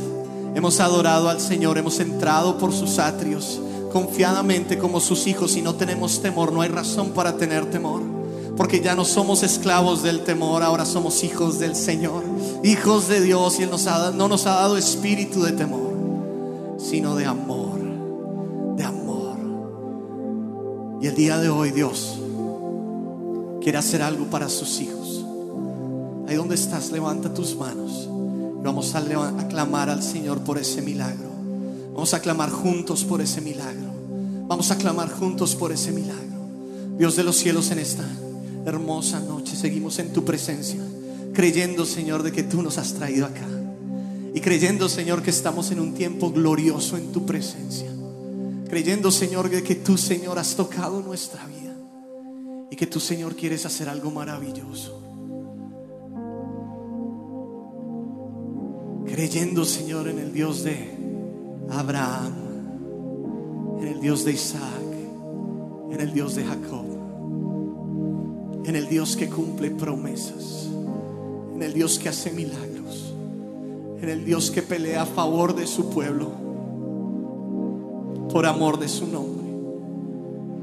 hemos 0.54 0.80
adorado 0.80 1.28
al 1.28 1.42
Señor, 1.42 1.76
hemos 1.76 2.00
entrado 2.00 2.56
por 2.56 2.72
sus 2.72 2.98
atrios 2.98 3.60
confiadamente 3.92 4.78
como 4.78 4.98
sus 5.00 5.26
hijos 5.26 5.56
y 5.56 5.62
no 5.62 5.74
tenemos 5.74 6.22
temor, 6.22 6.52
no 6.52 6.62
hay 6.62 6.70
razón 6.70 7.10
para 7.10 7.36
tener 7.36 7.68
temor. 7.70 8.00
Porque 8.56 8.80
ya 8.80 8.94
no 8.94 9.04
somos 9.04 9.42
esclavos 9.42 10.02
del 10.02 10.24
temor, 10.24 10.62
ahora 10.62 10.86
somos 10.86 11.22
hijos 11.22 11.58
del 11.58 11.76
Señor, 11.76 12.24
hijos 12.64 13.08
de 13.08 13.20
Dios 13.20 13.60
y 13.60 13.64
Él 13.64 13.70
nos 13.70 13.84
no 14.14 14.26
nos 14.26 14.46
ha 14.46 14.54
dado 14.54 14.78
espíritu 14.78 15.42
de 15.42 15.52
temor, 15.52 15.92
sino 16.78 17.14
de 17.14 17.26
amor, 17.26 17.78
de 18.74 18.84
amor. 18.84 19.36
Y 21.02 21.08
el 21.08 21.14
día 21.14 21.36
de 21.36 21.50
hoy 21.50 21.72
Dios 21.72 22.18
quiere 23.60 23.76
hacer 23.76 24.00
algo 24.00 24.24
para 24.30 24.48
sus 24.48 24.80
hijos. 24.80 25.26
Ahí 26.26 26.36
donde 26.36 26.54
estás, 26.54 26.90
levanta 26.90 27.34
tus 27.34 27.54
manos. 27.54 28.08
Vamos 28.66 28.96
a 28.96 29.48
clamar 29.48 29.90
al 29.90 30.02
Señor 30.02 30.40
por 30.40 30.58
ese 30.58 30.82
milagro. 30.82 31.30
Vamos 31.92 32.12
a 32.14 32.20
clamar 32.20 32.50
juntos 32.50 33.04
por 33.04 33.20
ese 33.20 33.40
milagro. 33.40 33.92
Vamos 34.48 34.72
a 34.72 34.76
clamar 34.76 35.08
juntos 35.08 35.54
por 35.54 35.70
ese 35.70 35.92
milagro. 35.92 36.96
Dios 36.98 37.14
de 37.14 37.22
los 37.22 37.36
cielos 37.36 37.70
en 37.70 37.78
esta 37.78 38.02
hermosa 38.66 39.20
noche 39.20 39.54
seguimos 39.54 40.00
en 40.00 40.12
tu 40.12 40.24
presencia, 40.24 40.80
creyendo 41.32 41.86
Señor 41.86 42.24
de 42.24 42.32
que 42.32 42.42
tú 42.42 42.60
nos 42.60 42.76
has 42.76 42.94
traído 42.94 43.26
acá. 43.26 43.46
Y 44.34 44.40
creyendo 44.40 44.88
Señor 44.88 45.22
que 45.22 45.30
estamos 45.30 45.70
en 45.70 45.78
un 45.78 45.94
tiempo 45.94 46.32
glorioso 46.32 46.96
en 46.96 47.12
tu 47.12 47.24
presencia. 47.24 47.88
Creyendo 48.68 49.12
Señor 49.12 49.48
de 49.48 49.62
que 49.62 49.76
tú 49.76 49.96
Señor 49.96 50.40
has 50.40 50.56
tocado 50.56 51.02
nuestra 51.02 51.46
vida. 51.46 51.72
Y 52.72 52.74
que 52.74 52.88
tú 52.88 52.98
Señor 52.98 53.36
quieres 53.36 53.64
hacer 53.64 53.88
algo 53.88 54.10
maravilloso. 54.10 55.05
Creyendo, 59.06 59.64
Señor, 59.64 60.08
en 60.08 60.18
el 60.18 60.32
Dios 60.32 60.64
de 60.64 60.90
Abraham, 61.70 62.34
en 63.80 63.88
el 63.88 64.00
Dios 64.00 64.24
de 64.24 64.32
Isaac, 64.32 64.82
en 65.90 66.00
el 66.00 66.12
Dios 66.12 66.34
de 66.34 66.44
Jacob, 66.44 66.86
en 68.64 68.76
el 68.76 68.88
Dios 68.88 69.16
que 69.16 69.28
cumple 69.28 69.70
promesas, 69.70 70.68
en 71.54 71.62
el 71.62 71.72
Dios 71.72 71.98
que 71.98 72.08
hace 72.08 72.32
milagros, 72.32 73.14
en 74.00 74.08
el 74.08 74.24
Dios 74.24 74.50
que 74.50 74.62
pelea 74.62 75.02
a 75.02 75.06
favor 75.06 75.54
de 75.54 75.66
su 75.66 75.90
pueblo, 75.90 76.30
por 78.32 78.46
amor 78.46 78.78
de 78.78 78.88
su 78.88 79.06
nombre. 79.06 79.46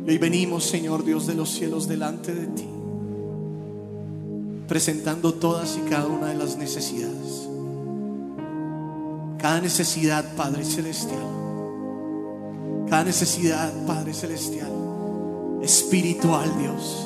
Hoy 0.06 0.18
venimos, 0.18 0.66
Señor 0.66 1.06
Dios 1.06 1.28
de 1.28 1.34
los 1.34 1.50
cielos, 1.50 1.88
delante 1.88 2.36
de 2.36 2.48
ti, 2.48 2.68
presentando 4.68 5.34
todas 5.34 5.78
y 5.78 5.90
cada 5.90 6.08
una 6.08 6.28
de 6.28 6.36
las 6.36 6.58
necesidades 6.58 7.53
cada 9.44 9.60
necesidad, 9.60 10.24
Padre 10.38 10.64
Celestial. 10.64 11.20
Cada 12.90 13.04
necesidad, 13.04 13.74
Padre 13.86 14.14
Celestial. 14.14 14.72
Espiritual, 15.62 16.50
Dios. 16.58 17.06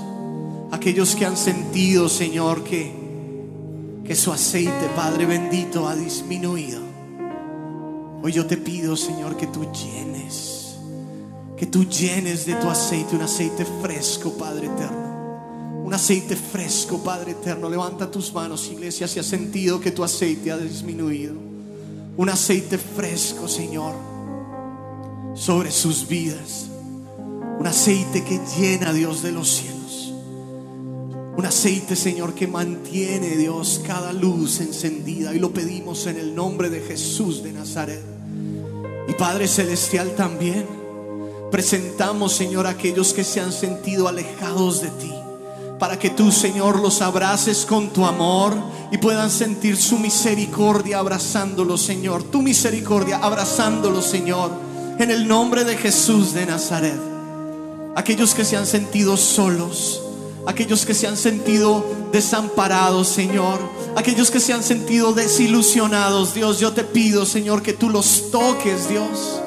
Aquellos 0.69 1.15
que 1.15 1.25
han 1.25 1.35
sentido, 1.35 2.07
Señor, 2.07 2.63
que, 2.63 2.93
que 4.05 4.15
su 4.15 4.31
aceite, 4.31 4.87
Padre 4.95 5.25
bendito, 5.25 5.87
ha 5.87 5.95
disminuido. 5.95 6.79
Hoy 8.21 8.31
yo 8.31 8.45
te 8.45 8.57
pido, 8.57 8.95
Señor, 8.95 9.35
que 9.35 9.47
tú 9.47 9.65
llenes, 9.71 10.77
que 11.57 11.65
tú 11.65 11.85
llenes 11.85 12.45
de 12.45 12.53
tu 12.53 12.69
aceite, 12.69 13.15
un 13.15 13.23
aceite 13.23 13.65
fresco, 13.81 14.33
Padre 14.33 14.67
eterno. 14.67 15.81
Un 15.83 15.91
aceite 15.91 16.35
fresco, 16.35 16.99
Padre 16.99 17.31
eterno. 17.31 17.67
Levanta 17.67 18.11
tus 18.11 18.31
manos, 18.31 18.69
iglesia, 18.69 19.07
si 19.07 19.17
has 19.17 19.25
sentido 19.25 19.79
que 19.79 19.89
tu 19.89 20.03
aceite 20.03 20.51
ha 20.51 20.57
disminuido 20.57 21.56
un 22.17 22.29
aceite 22.29 22.79
fresco, 22.79 23.47
Señor, 23.47 23.93
sobre 25.35 25.71
sus 25.71 26.07
vidas. 26.07 26.65
Un 27.59 27.65
aceite 27.65 28.23
que 28.23 28.39
llena, 28.57 28.91
Dios, 28.91 29.21
de 29.21 29.31
los 29.31 29.49
cielos. 29.49 30.13
Un 31.37 31.45
aceite, 31.45 31.95
Señor, 31.95 32.33
que 32.33 32.47
mantiene, 32.47 33.37
Dios, 33.37 33.81
cada 33.85 34.13
luz 34.13 34.59
encendida. 34.59 35.35
Y 35.35 35.39
lo 35.39 35.53
pedimos 35.53 36.07
en 36.07 36.17
el 36.17 36.33
nombre 36.33 36.71
de 36.71 36.81
Jesús 36.81 37.43
de 37.43 37.53
Nazaret. 37.53 38.03
Y 39.07 39.13
Padre 39.13 39.47
Celestial 39.47 40.15
también. 40.15 40.65
Presentamos, 41.51 42.33
Señor, 42.33 42.65
a 42.65 42.71
aquellos 42.71 43.13
que 43.13 43.23
se 43.23 43.39
han 43.39 43.53
sentido 43.53 44.07
alejados 44.07 44.81
de 44.81 44.89
ti 44.89 45.16
para 45.79 45.99
que 45.99 46.09
tú, 46.09 46.31
Señor, 46.31 46.79
los 46.79 47.01
abraces 47.01 47.65
con 47.65 47.89
tu 47.89 48.05
amor 48.05 48.55
y 48.91 48.97
puedan 48.97 49.29
sentir 49.29 49.77
su 49.77 49.99
misericordia 49.99 50.99
abrazándolo, 50.99 51.77
Señor. 51.77 52.23
Tu 52.23 52.41
misericordia 52.41 53.17
abrazándolo, 53.17 54.01
Señor, 54.01 54.51
en 54.97 55.11
el 55.11 55.27
nombre 55.27 55.63
de 55.65 55.77
Jesús 55.77 56.33
de 56.33 56.45
Nazaret. 56.45 56.99
Aquellos 57.95 58.33
que 58.33 58.45
se 58.45 58.57
han 58.57 58.65
sentido 58.65 59.17
solos, 59.17 60.01
aquellos 60.47 60.85
que 60.85 60.93
se 60.93 61.07
han 61.07 61.17
sentido 61.17 61.85
desamparados, 62.11 63.07
Señor, 63.07 63.59
aquellos 63.95 64.31
que 64.31 64.39
se 64.39 64.53
han 64.53 64.63
sentido 64.63 65.13
desilusionados, 65.13 66.33
Dios, 66.33 66.59
yo 66.59 66.73
te 66.73 66.83
pido, 66.83 67.25
Señor, 67.25 67.61
que 67.61 67.73
tú 67.73 67.89
los 67.89 68.31
toques, 68.31 68.89
Dios. 68.89 69.41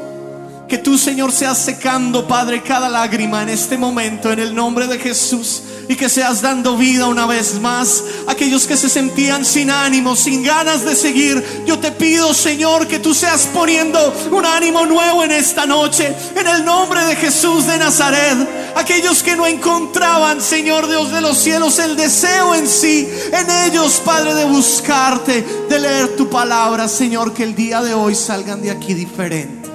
Que 0.68 0.78
tú, 0.78 0.96
Señor, 0.96 1.32
seas 1.32 1.58
secando, 1.58 2.28
Padre, 2.28 2.62
cada 2.62 2.88
lágrima 2.88 3.42
en 3.42 3.48
este 3.48 3.76
momento, 3.76 4.30
en 4.30 4.38
el 4.38 4.54
nombre 4.54 4.86
de 4.86 4.98
Jesús. 4.98 5.62
Y 5.88 5.96
que 5.96 6.08
seas 6.08 6.42
dando 6.42 6.76
vida 6.76 7.06
una 7.06 7.26
vez 7.26 7.60
más 7.60 8.04
aquellos 8.26 8.66
que 8.66 8.76
se 8.76 8.88
sentían 8.88 9.44
sin 9.44 9.70
ánimo, 9.70 10.14
sin 10.14 10.42
ganas 10.42 10.84
de 10.84 10.94
seguir. 10.94 11.44
Yo 11.66 11.78
te 11.78 11.92
pido, 11.92 12.32
Señor, 12.32 12.86
que 12.86 12.98
tú 12.98 13.14
seas 13.14 13.48
poniendo 13.52 14.14
un 14.30 14.46
ánimo 14.46 14.86
nuevo 14.86 15.24
en 15.24 15.32
esta 15.32 15.66
noche. 15.66 16.14
En 16.36 16.46
el 16.46 16.64
nombre 16.64 17.04
de 17.04 17.16
Jesús 17.16 17.66
de 17.66 17.78
Nazaret. 17.78 18.48
Aquellos 18.76 19.22
que 19.22 19.36
no 19.36 19.46
encontraban, 19.46 20.40
Señor 20.40 20.88
Dios 20.88 21.10
de 21.10 21.20
los 21.20 21.38
cielos, 21.38 21.78
el 21.78 21.96
deseo 21.96 22.54
en 22.54 22.68
sí, 22.68 23.08
en 23.32 23.50
ellos, 23.66 24.00
Padre, 24.04 24.34
de 24.34 24.44
buscarte, 24.44 25.44
de 25.68 25.78
leer 25.78 26.16
tu 26.16 26.30
palabra, 26.30 26.88
Señor, 26.88 27.32
que 27.32 27.42
el 27.42 27.54
día 27.54 27.82
de 27.82 27.94
hoy 27.94 28.14
salgan 28.14 28.62
de 28.62 28.70
aquí 28.70 28.94
diferentes 28.94 29.70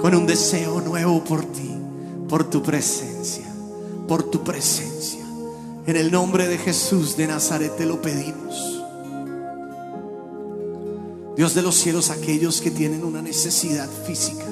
con 0.00 0.14
un 0.14 0.26
deseo 0.26 0.80
nuevo 0.80 1.22
por 1.24 1.44
ti, 1.44 1.76
por 2.28 2.48
tu 2.48 2.62
presencia, 2.62 3.47
por 4.08 4.24
tu 4.24 4.42
presencia. 4.42 5.24
En 5.86 5.96
el 5.96 6.10
nombre 6.10 6.48
de 6.48 6.58
Jesús 6.58 7.16
de 7.16 7.26
Nazaret 7.28 7.76
te 7.76 7.86
lo 7.86 8.02
pedimos. 8.02 8.82
Dios 11.36 11.54
de 11.54 11.62
los 11.62 11.76
cielos, 11.76 12.10
aquellos 12.10 12.60
que 12.60 12.72
tienen 12.72 13.04
una 13.04 13.22
necesidad 13.22 13.88
física. 14.06 14.44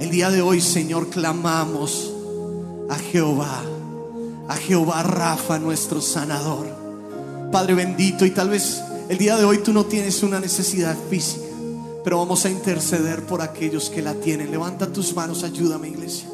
El 0.00 0.10
día 0.10 0.30
de 0.30 0.42
hoy, 0.42 0.60
Señor, 0.60 1.08
clamamos 1.08 2.12
a 2.88 2.96
Jehová, 2.96 3.62
a 4.48 4.56
Jehová 4.56 5.04
Rafa, 5.04 5.60
nuestro 5.60 6.00
sanador. 6.00 6.66
Padre 7.52 7.74
bendito, 7.74 8.26
y 8.26 8.30
tal 8.30 8.50
vez 8.50 8.82
el 9.08 9.18
día 9.18 9.36
de 9.36 9.44
hoy 9.44 9.58
tú 9.58 9.72
no 9.72 9.84
tienes 9.86 10.24
una 10.24 10.40
necesidad 10.40 10.96
física 11.08 11.48
pero 12.08 12.20
vamos 12.20 12.46
a 12.46 12.50
interceder 12.50 13.26
por 13.26 13.42
aquellos 13.42 13.90
que 13.90 14.00
la 14.00 14.14
tienen. 14.14 14.50
Levanta 14.50 14.90
tus 14.90 15.14
manos, 15.14 15.44
ayúdame, 15.44 15.88
iglesia. 15.88 16.26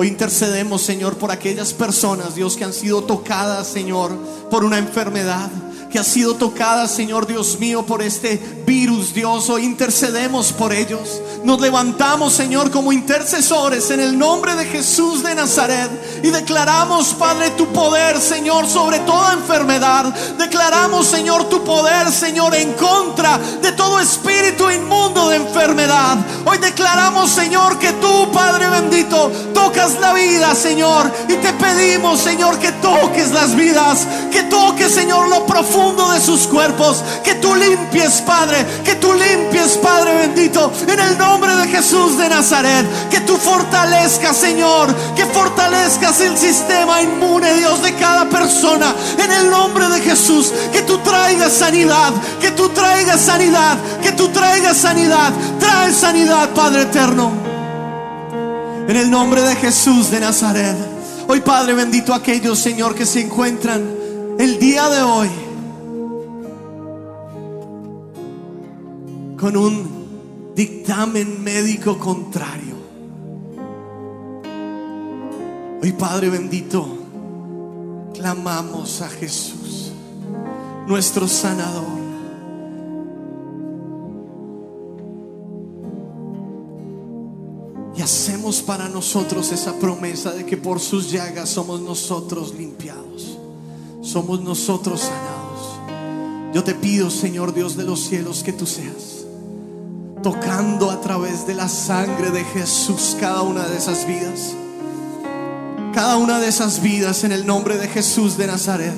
Hoy 0.00 0.06
intercedemos, 0.06 0.82
Señor, 0.82 1.16
por 1.16 1.32
aquellas 1.32 1.74
personas, 1.74 2.36
Dios, 2.36 2.56
que 2.56 2.62
han 2.62 2.72
sido 2.72 3.02
tocadas, 3.02 3.66
Señor, 3.66 4.16
por 4.48 4.62
una 4.62 4.78
enfermedad 4.78 5.50
que 5.90 5.98
ha 5.98 6.04
sido 6.04 6.34
tocada, 6.34 6.86
Señor 6.86 7.26
Dios 7.26 7.58
mío, 7.58 7.84
por 7.86 8.02
este 8.02 8.36
virus, 8.66 9.14
Dios. 9.14 9.48
Hoy 9.48 9.64
intercedemos 9.64 10.52
por 10.52 10.72
ellos. 10.72 11.22
Nos 11.44 11.60
levantamos, 11.60 12.34
Señor, 12.34 12.70
como 12.70 12.92
intercesores 12.92 13.90
en 13.90 14.00
el 14.00 14.18
nombre 14.18 14.54
de 14.54 14.66
Jesús 14.66 15.22
de 15.22 15.34
Nazaret 15.34 15.90
y 16.22 16.28
declaramos, 16.28 17.14
Padre, 17.14 17.50
tu 17.50 17.66
poder, 17.72 18.20
Señor, 18.20 18.68
sobre 18.68 18.98
toda 19.00 19.32
enfermedad. 19.32 20.14
Declaramos, 20.36 21.06
Señor, 21.06 21.48
tu 21.48 21.64
poder, 21.64 22.10
Señor, 22.12 22.54
en 22.54 22.72
contra 22.74 23.38
de 23.38 23.72
todo 23.72 23.98
espíritu 24.00 24.70
inmundo 24.70 25.28
de 25.30 25.36
enfermedad. 25.36 26.18
Hoy 26.44 26.58
declaramos, 26.58 27.30
Señor, 27.30 27.78
que 27.78 27.92
tú, 27.94 28.30
Padre 28.32 28.68
bendito, 28.68 29.30
tocas 29.54 29.98
la 30.00 30.12
vida, 30.12 30.54
Señor, 30.54 31.10
y 31.28 31.34
te 31.34 31.52
pedimos, 31.54 32.20
Señor, 32.20 32.58
que 32.58 32.72
toques 32.72 33.30
las 33.30 33.54
vidas, 33.54 34.06
que 34.30 34.42
toques, 34.44 34.92
Señor, 34.92 35.28
lo 35.28 35.46
profundo 35.46 35.77
de 35.78 36.20
sus 36.20 36.46
cuerpos. 36.46 37.04
Que 37.22 37.36
tú 37.36 37.54
limpies, 37.54 38.20
Padre. 38.22 38.66
Que 38.84 38.96
tú 38.96 39.12
limpies, 39.12 39.78
Padre 39.78 40.14
bendito. 40.14 40.72
En 40.86 40.98
el 40.98 41.16
nombre 41.16 41.54
de 41.54 41.68
Jesús 41.68 42.18
de 42.18 42.28
Nazaret. 42.28 42.86
Que 43.10 43.20
tú 43.20 43.36
fortalezcas, 43.36 44.36
Señor. 44.36 44.94
Que 45.14 45.24
fortalezcas 45.26 46.20
el 46.20 46.36
sistema 46.36 47.00
inmune, 47.02 47.54
Dios, 47.54 47.82
de 47.82 47.94
cada 47.94 48.28
persona. 48.28 48.94
En 49.18 49.30
el 49.30 49.50
nombre 49.50 49.88
de 49.88 50.00
Jesús. 50.00 50.52
Que 50.72 50.82
tú 50.82 50.98
traigas 50.98 51.52
sanidad. 51.52 52.12
Que 52.40 52.50
tú 52.50 52.68
traigas 52.70 53.20
sanidad. 53.20 53.78
Que 54.02 54.12
tú 54.12 54.28
traigas 54.28 54.76
sanidad. 54.76 55.32
Trae 55.60 55.92
sanidad, 55.92 56.50
Padre 56.50 56.82
eterno. 56.82 57.32
En 58.88 58.96
el 58.96 59.10
nombre 59.10 59.42
de 59.42 59.54
Jesús 59.56 60.10
de 60.10 60.20
Nazaret. 60.20 60.76
Hoy, 61.28 61.40
Padre 61.40 61.74
bendito, 61.74 62.14
aquellos, 62.14 62.58
Señor, 62.58 62.94
que 62.94 63.04
se 63.04 63.20
encuentran 63.20 63.86
el 64.38 64.58
día 64.58 64.88
de 64.88 65.02
hoy 65.02 65.47
con 69.38 69.56
un 69.56 70.52
dictamen 70.54 71.42
médico 71.42 71.98
contrario. 71.98 72.76
Hoy 75.80 75.92
Padre 75.92 76.28
bendito, 76.28 76.86
clamamos 78.14 79.00
a 79.00 79.08
Jesús, 79.08 79.92
nuestro 80.88 81.28
sanador. 81.28 81.98
Y 87.96 88.02
hacemos 88.02 88.60
para 88.62 88.88
nosotros 88.88 89.52
esa 89.52 89.74
promesa 89.78 90.32
de 90.32 90.44
que 90.44 90.56
por 90.56 90.80
sus 90.80 91.10
llagas 91.10 91.48
somos 91.48 91.80
nosotros 91.80 92.54
limpiados, 92.56 93.38
somos 94.02 94.40
nosotros 94.40 95.00
sanados. 95.02 96.54
Yo 96.54 96.64
te 96.64 96.74
pido, 96.74 97.10
Señor 97.10 97.54
Dios 97.54 97.76
de 97.76 97.84
los 97.84 98.00
cielos, 98.00 98.42
que 98.42 98.52
tú 98.52 98.66
seas 98.66 99.27
tocando 100.30 100.90
a 100.90 101.00
través 101.00 101.46
de 101.46 101.54
la 101.54 101.70
sangre 101.70 102.30
de 102.30 102.44
Jesús 102.44 103.16
cada 103.18 103.40
una 103.40 103.66
de 103.66 103.78
esas 103.78 104.06
vidas. 104.06 104.54
Cada 105.94 106.18
una 106.18 106.38
de 106.38 106.48
esas 106.48 106.82
vidas 106.82 107.24
en 107.24 107.32
el 107.32 107.46
nombre 107.46 107.78
de 107.78 107.88
Jesús 107.88 108.36
de 108.36 108.46
Nazaret. 108.46 108.92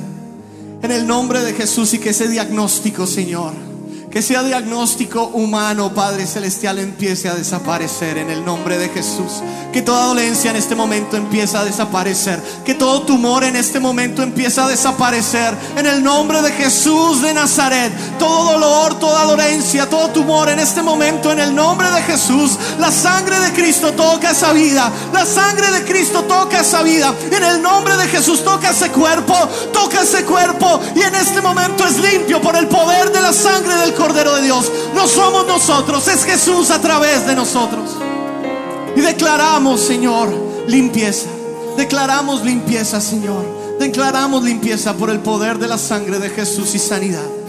En 0.82 0.90
el 0.90 1.06
nombre 1.06 1.40
de 1.44 1.52
Jesús 1.52 1.94
y 1.94 2.00
que 2.00 2.10
ese 2.10 2.26
diagnóstico, 2.26 3.06
Señor 3.06 3.69
que 4.10 4.22
sea 4.22 4.42
diagnóstico 4.42 5.26
humano, 5.26 5.94
Padre 5.94 6.26
Celestial, 6.26 6.80
empiece 6.80 7.28
a 7.28 7.34
desaparecer 7.34 8.18
en 8.18 8.28
el 8.28 8.44
nombre 8.44 8.76
de 8.76 8.88
Jesús. 8.88 9.40
Que 9.72 9.82
toda 9.82 10.06
dolencia 10.06 10.50
en 10.50 10.56
este 10.56 10.74
momento 10.74 11.16
empiece 11.16 11.56
a 11.56 11.64
desaparecer. 11.64 12.42
Que 12.64 12.74
todo 12.74 13.02
tumor 13.02 13.44
en 13.44 13.54
este 13.54 13.78
momento 13.78 14.24
empiece 14.24 14.60
a 14.60 14.66
desaparecer 14.66 15.54
en 15.76 15.86
el 15.86 16.02
nombre 16.02 16.42
de 16.42 16.50
Jesús 16.50 17.22
de 17.22 17.32
Nazaret. 17.32 17.92
Todo 18.18 18.52
dolor, 18.52 18.98
toda 18.98 19.24
dolencia, 19.24 19.88
todo 19.88 20.08
tumor 20.08 20.48
en 20.48 20.58
este 20.58 20.82
momento 20.82 21.30
en 21.30 21.38
el 21.38 21.54
nombre 21.54 21.88
de 21.90 22.02
Jesús. 22.02 22.58
La 22.80 22.90
sangre 22.90 23.38
de 23.38 23.52
Cristo 23.52 23.92
toca 23.92 24.32
esa 24.32 24.52
vida. 24.52 24.90
La 25.12 25.24
sangre 25.24 25.70
de 25.70 25.84
Cristo 25.84 26.24
toca 26.24 26.62
esa 26.62 26.82
vida. 26.82 27.14
En 27.30 27.44
el 27.44 27.62
nombre 27.62 27.96
de 27.96 28.08
Jesús 28.08 28.42
toca 28.42 28.70
ese 28.70 28.90
cuerpo, 28.90 29.36
toca 29.72 30.02
ese 30.02 30.24
cuerpo 30.24 30.80
y 30.96 31.02
en 31.02 31.14
este 31.14 31.40
momento 31.40 31.86
es 31.86 31.96
limpio 31.98 32.40
por 32.40 32.56
el 32.56 32.66
poder 32.66 33.12
de 33.12 33.20
la 33.20 33.32
sangre 33.32 33.76
del 33.76 33.94
Cordero 34.00 34.34
de 34.36 34.42
Dios. 34.42 34.72
No 34.94 35.06
somos 35.06 35.46
nosotros, 35.46 36.08
es 36.08 36.24
Jesús 36.24 36.70
a 36.70 36.80
través 36.80 37.26
de 37.26 37.34
nosotros. 37.34 37.90
Y 38.96 39.00
declaramos, 39.00 39.80
Señor, 39.80 40.30
limpieza. 40.66 41.28
Declaramos 41.76 42.42
limpieza, 42.42 43.00
Señor. 43.00 43.44
Declaramos 43.78 44.42
limpieza 44.42 44.94
por 44.94 45.10
el 45.10 45.20
poder 45.20 45.58
de 45.58 45.68
la 45.68 45.76
sangre 45.76 46.18
de 46.18 46.30
Jesús 46.30 46.74
y 46.74 46.78
sanidad. 46.78 47.39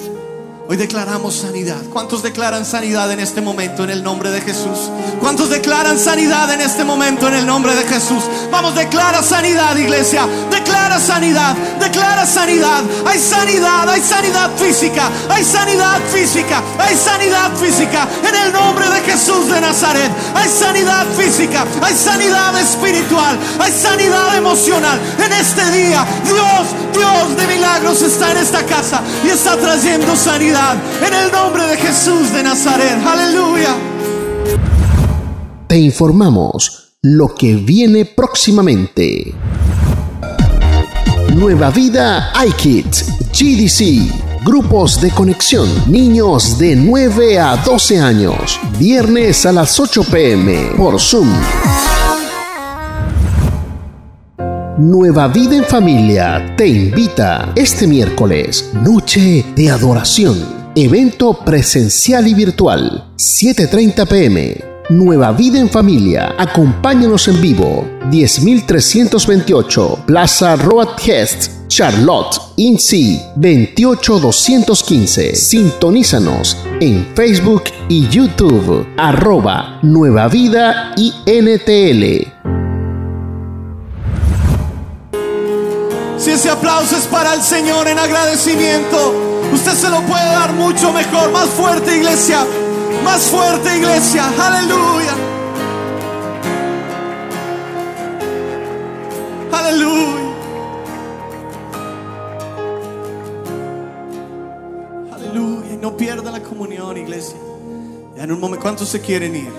Hoy 0.67 0.77
declaramos 0.77 1.35
sanidad. 1.35 1.81
¿Cuántos 1.91 2.23
declaran 2.23 2.65
sanidad 2.65 3.11
en 3.11 3.19
este 3.19 3.41
momento 3.41 3.83
en 3.83 3.89
el 3.89 4.03
nombre 4.03 4.29
de 4.29 4.41
Jesús? 4.41 4.89
¿Cuántos 5.19 5.49
declaran 5.49 5.97
sanidad 5.99 6.51
en 6.53 6.61
este 6.61 6.83
momento 6.83 7.27
en 7.27 7.33
el 7.33 7.45
nombre 7.45 7.75
de 7.75 7.83
Jesús? 7.83 8.23
Vamos, 8.51 8.75
declara 8.75 9.21
sanidad, 9.23 9.75
iglesia. 9.75 10.25
Declara 10.49 10.99
sanidad, 10.99 11.55
declara 11.79 12.25
sanidad. 12.25 12.83
Hay 13.05 13.19
sanidad, 13.19 13.89
hay 13.89 14.01
sanidad 14.01 14.51
física, 14.55 15.09
hay 15.29 15.43
sanidad 15.43 15.99
física, 16.13 16.63
hay 16.77 16.95
sanidad 16.95 17.51
física 17.57 18.07
en 18.27 18.35
el 18.35 18.53
nombre 18.53 18.87
de 18.87 19.01
Jesús 19.01 19.49
de 19.49 19.59
Nazaret. 19.59 20.11
Hay 20.35 20.47
sanidad 20.47 21.05
física, 21.17 21.65
hay 21.81 21.95
sanidad 21.95 22.57
espiritual, 22.57 23.37
hay 23.59 23.71
sanidad 23.71 24.37
emocional. 24.37 24.99
En 25.17 25.33
este 25.33 25.69
día, 25.71 26.05
Dios, 26.23 26.67
Dios 26.93 27.35
de 27.35 27.47
milagros 27.47 28.01
está 28.03 28.31
en 28.31 28.37
esta 28.37 28.63
casa 28.65 29.01
y 29.25 29.29
está 29.29 29.57
trayendo 29.57 30.15
sanidad 30.15 30.60
en 31.07 31.13
el 31.13 31.31
nombre 31.31 31.63
de 31.67 31.77
Jesús 31.77 32.31
de 32.31 32.43
Nazaret. 32.43 32.97
Aleluya. 33.05 33.75
Te 35.67 35.77
informamos 35.77 36.95
lo 37.01 37.33
que 37.33 37.55
viene 37.55 38.05
próximamente. 38.05 39.33
Nueva 41.33 41.71
Vida 41.71 42.31
iKids, 42.45 43.05
GDC, 43.31 44.43
grupos 44.45 45.01
de 45.01 45.09
conexión, 45.11 45.67
niños 45.87 46.57
de 46.59 46.75
9 46.75 47.39
a 47.39 47.57
12 47.57 47.99
años, 47.99 48.59
viernes 48.77 49.45
a 49.45 49.51
las 49.51 49.79
8 49.79 50.03
pm 50.11 50.73
por 50.77 50.99
Zoom. 50.99 51.29
Nueva 54.81 55.27
Vida 55.27 55.57
en 55.57 55.63
Familia 55.63 56.55
te 56.57 56.65
invita 56.65 57.53
este 57.55 57.85
miércoles, 57.85 58.71
Noche 58.73 59.45
de 59.55 59.69
Adoración, 59.69 60.43
evento 60.75 61.37
presencial 61.45 62.27
y 62.27 62.33
virtual, 62.33 63.11
7.30 63.15 64.07
pm 64.07 64.71
Nueva 64.89 65.33
Vida 65.33 65.59
en 65.59 65.69
Familia. 65.69 66.33
Acompáñanos 66.37 67.27
en 67.27 67.39
vivo. 67.39 67.87
10328 68.09 70.03
Plaza 70.05 70.55
Road 70.57 70.89
Hest, 71.05 71.67
Charlotte, 71.67 72.41
INSI 72.57 73.21
28215. 73.35 75.35
Sintonízanos 75.35 76.57
en 76.81 77.07
Facebook 77.15 77.63
y 77.87 78.07
YouTube. 78.09 78.85
Arroba 78.97 79.79
Nueva 79.81 80.27
Vida 80.27 80.93
INTL. 80.97 82.40
Si 86.21 86.29
ese 86.29 86.51
aplauso 86.51 86.95
es 86.95 87.07
para 87.07 87.33
el 87.33 87.41
Señor 87.41 87.87
en 87.87 87.97
agradecimiento, 87.97 89.41
usted 89.51 89.71
se 89.71 89.89
lo 89.89 90.01
puede 90.01 90.23
dar 90.23 90.53
mucho 90.53 90.93
mejor, 90.93 91.31
más 91.31 91.49
fuerte 91.49 91.97
iglesia. 91.97 92.45
Más 93.03 93.23
fuerte, 93.23 93.75
iglesia. 93.75 94.31
Aleluya. 94.39 95.15
Aleluya. 99.51 100.35
Aleluya. 105.11 105.77
No 105.81 105.97
pierda 105.97 106.29
la 106.29 106.43
comunión, 106.43 106.97
iglesia. 106.97 107.37
Ya 108.15 108.25
en 108.25 108.31
un 108.31 108.39
momento, 108.39 108.61
¿cuántos 108.61 108.89
se 108.89 109.01
quieren 109.01 109.35
ir? 109.35 109.51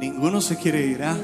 Ninguno 0.00 0.40
se 0.40 0.56
quiere 0.56 0.86
ir, 0.86 1.02
¿ah? 1.04 1.18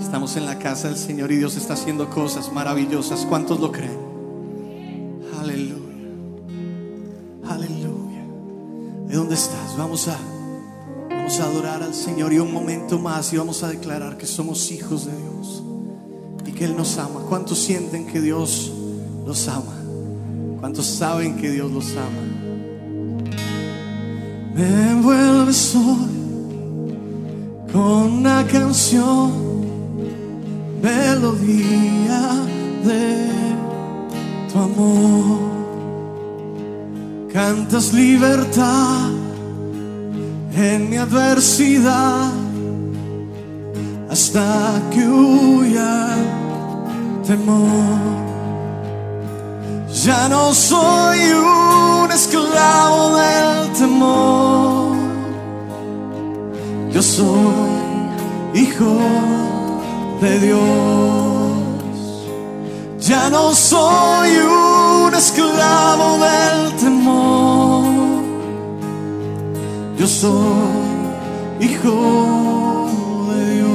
Estamos 0.00 0.36
en 0.36 0.46
la 0.46 0.58
casa 0.58 0.88
del 0.88 0.96
Señor 0.96 1.30
y 1.30 1.36
Dios 1.36 1.56
está 1.56 1.74
haciendo 1.74 2.08
cosas 2.10 2.52
maravillosas. 2.52 3.26
¿Cuántos 3.26 3.60
lo 3.60 3.70
creen? 3.70 3.98
Aleluya. 7.50 8.24
¿De 9.08 9.16
dónde 9.16 9.34
estás? 9.34 9.76
Vamos 9.76 10.06
a, 10.06 10.16
vamos 11.08 11.40
a 11.40 11.44
adorar 11.44 11.82
al 11.82 11.94
Señor 11.94 12.32
y 12.32 12.38
un 12.38 12.52
momento 12.52 12.98
más 12.98 13.32
y 13.32 13.36
vamos 13.38 13.62
a 13.64 13.68
declarar 13.68 14.16
que 14.16 14.26
somos 14.26 14.70
hijos 14.70 15.06
de 15.06 15.12
Dios 15.12 15.62
y 16.46 16.52
que 16.52 16.64
Él 16.64 16.76
nos 16.76 16.96
ama. 16.98 17.20
¿Cuántos 17.28 17.58
sienten 17.58 18.06
que 18.06 18.20
Dios 18.20 18.72
los 19.26 19.48
ama? 19.48 19.74
¿Cuántos 20.60 20.86
saben 20.86 21.36
que 21.36 21.50
Dios 21.50 21.72
los 21.72 21.90
ama? 21.96 22.22
Me 24.54 24.90
envuelves 24.90 25.74
hoy 25.74 26.20
con 27.72 28.12
una 28.12 28.46
canción, 28.46 29.32
melodía 30.82 32.22
de 32.84 33.28
tu 34.52 34.58
amor 34.58 35.50
cantas 37.32 37.92
libertad 37.92 39.10
en 40.54 40.90
mi 40.90 40.96
adversidad 40.96 42.32
hasta 44.10 44.82
que 44.90 45.06
huya 45.06 46.08
temor. 47.26 48.20
Ya 50.04 50.28
no 50.28 50.52
soy 50.54 51.18
un 51.32 52.10
esclavo 52.10 53.16
del 53.16 53.72
temor, 53.72 54.96
yo 56.92 57.02
soy 57.02 57.70
hijo 58.54 59.49
de 60.20 60.38
Dios. 60.40 60.60
Ya 63.00 63.30
no 63.30 63.54
soy 63.54 64.30
un 64.36 65.14
esclavo 65.14 66.18
del 66.18 66.76
temor. 66.76 67.84
Yo 69.98 70.06
soy 70.06 70.30
hijo 71.60 72.88
de 73.30 73.54
Dios. 73.54 73.70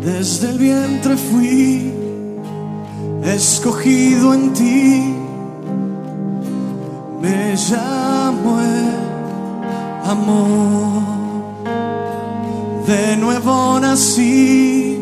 Desde 0.00 0.50
el 0.50 0.58
vientre 0.58 1.16
fui 1.16 1.92
escogido 3.24 4.34
en 4.34 4.52
ti. 4.52 5.23
Me 7.54 7.60
llamo 7.70 8.58
amor. 10.04 11.02
De 12.84 13.16
nuevo 13.16 13.78
nací, 13.78 14.98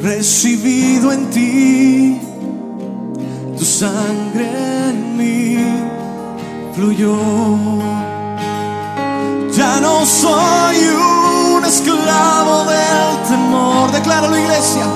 recibido 0.00 1.12
en 1.12 1.28
ti, 1.28 2.20
tu 3.58 3.64
sangre 3.66 4.48
en 4.88 5.16
mí 5.18 5.58
fluyó. 6.74 7.18
Ya 9.54 9.78
no 9.82 10.06
soy 10.06 10.78
un 11.58 11.64
esclavo 11.66 12.64
del 12.64 13.28
temor, 13.28 13.92
declara 13.92 14.26
la 14.30 14.40
iglesia. 14.40 14.86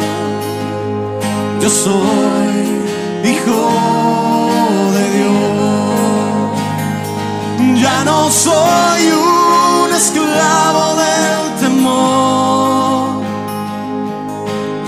Yo 1.60 1.68
soy 1.68 3.30
hijo 3.30 4.35
no 8.06 8.30
soy 8.30 9.02
un 9.10 9.92
esclavo 9.92 10.84
del 11.02 11.42
temor. 11.62 13.22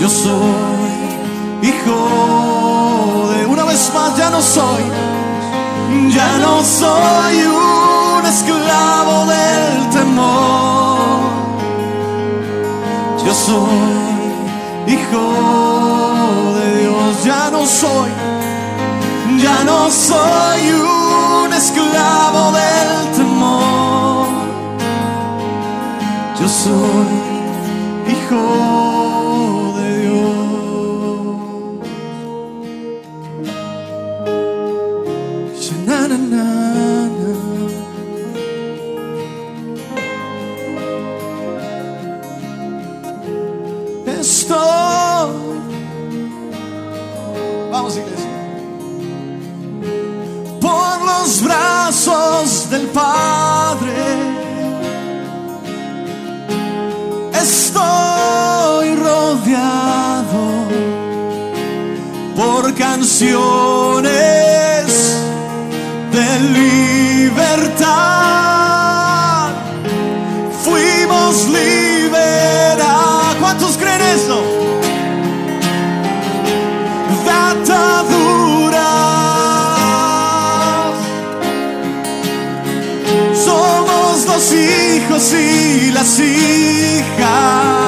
Yo 0.01 0.07
soy 0.23 0.91
hijo 1.69 1.99
de 3.33 3.45
una 3.45 3.63
vez 3.65 3.81
más, 3.93 4.17
ya 4.17 4.29
no 4.29 4.41
soy. 4.41 4.83
Ya 6.17 6.31
no 6.45 6.63
soy 6.63 7.35
un 7.43 8.25
esclavo 8.33 9.15
del 9.33 9.89
temor. 9.97 11.19
Yo 13.25 13.33
soy 13.47 13.81
hijo 14.95 15.25
de 16.57 16.65
Dios, 16.79 17.23
ya 17.25 17.49
no 17.51 17.61
soy. 17.65 18.11
Ya 19.45 19.57
no 19.65 19.91
soy 19.91 20.61
un 20.71 20.98
esclavo 21.59 22.51
del 22.53 23.11
temor. 23.17 24.27
Yo 26.39 26.47
soy 26.47 27.11
hijo 28.13 28.88
brazos 51.99 52.69
del 52.69 52.87
Padre. 52.87 53.91
Estoy 57.33 58.95
rodeado 58.95 60.67
por 62.35 62.73
canciones 62.75 64.13
de 66.11 66.39
libertad. 67.29 68.48
Las 85.99 86.17
hijas 86.21 87.78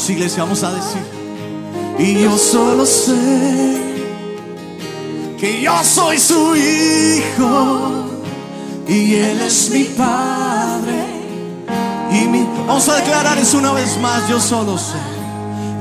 Vamos 0.00 0.10
iglesia, 0.12 0.42
vamos 0.44 0.62
a 0.62 0.72
decir. 0.72 1.02
Y 1.98 2.22
yo 2.22 2.38
solo 2.38 2.86
sé 2.86 3.82
que 5.38 5.60
yo 5.60 5.74
soy 5.84 6.18
su 6.18 6.56
hijo. 6.56 8.06
Y 8.88 9.16
él 9.16 9.42
es 9.42 9.68
mi 9.68 9.84
padre. 9.84 11.04
Y 12.10 12.26
mi... 12.28 12.48
Vamos 12.66 12.88
a 12.88 12.96
declarar 12.96 13.36
eso 13.36 13.58
una 13.58 13.72
vez 13.72 13.98
más. 13.98 14.26
Yo 14.26 14.40
solo 14.40 14.78
sé. 14.78 14.96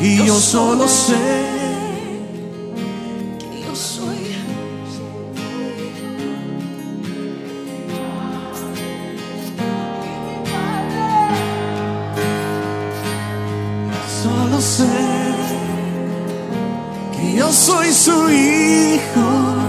Y 0.01 0.17
yo 0.25 0.37
solo 0.37 0.85
sé. 0.85 1.58
Yo 17.35 17.51
soy 17.51 17.91
su 17.91 18.29
hijo 18.29 19.59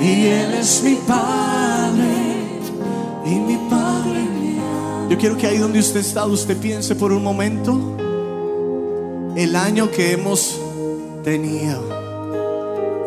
y 0.00 0.26
él 0.26 0.54
es 0.54 0.82
mi 0.82 0.94
padre 0.94 2.60
y 3.24 3.34
mi 3.34 3.56
padre. 3.70 4.20
Yo 5.08 5.18
quiero 5.18 5.36
que 5.36 5.46
ahí 5.46 5.58
donde 5.58 5.78
usted 5.78 6.00
está, 6.00 6.24
usted 6.26 6.56
piense 6.56 6.94
por 6.94 7.12
un 7.12 7.22
momento 7.22 7.96
el 9.36 9.56
año 9.56 9.90
que 9.90 10.12
hemos 10.12 10.58
tenido 11.22 11.82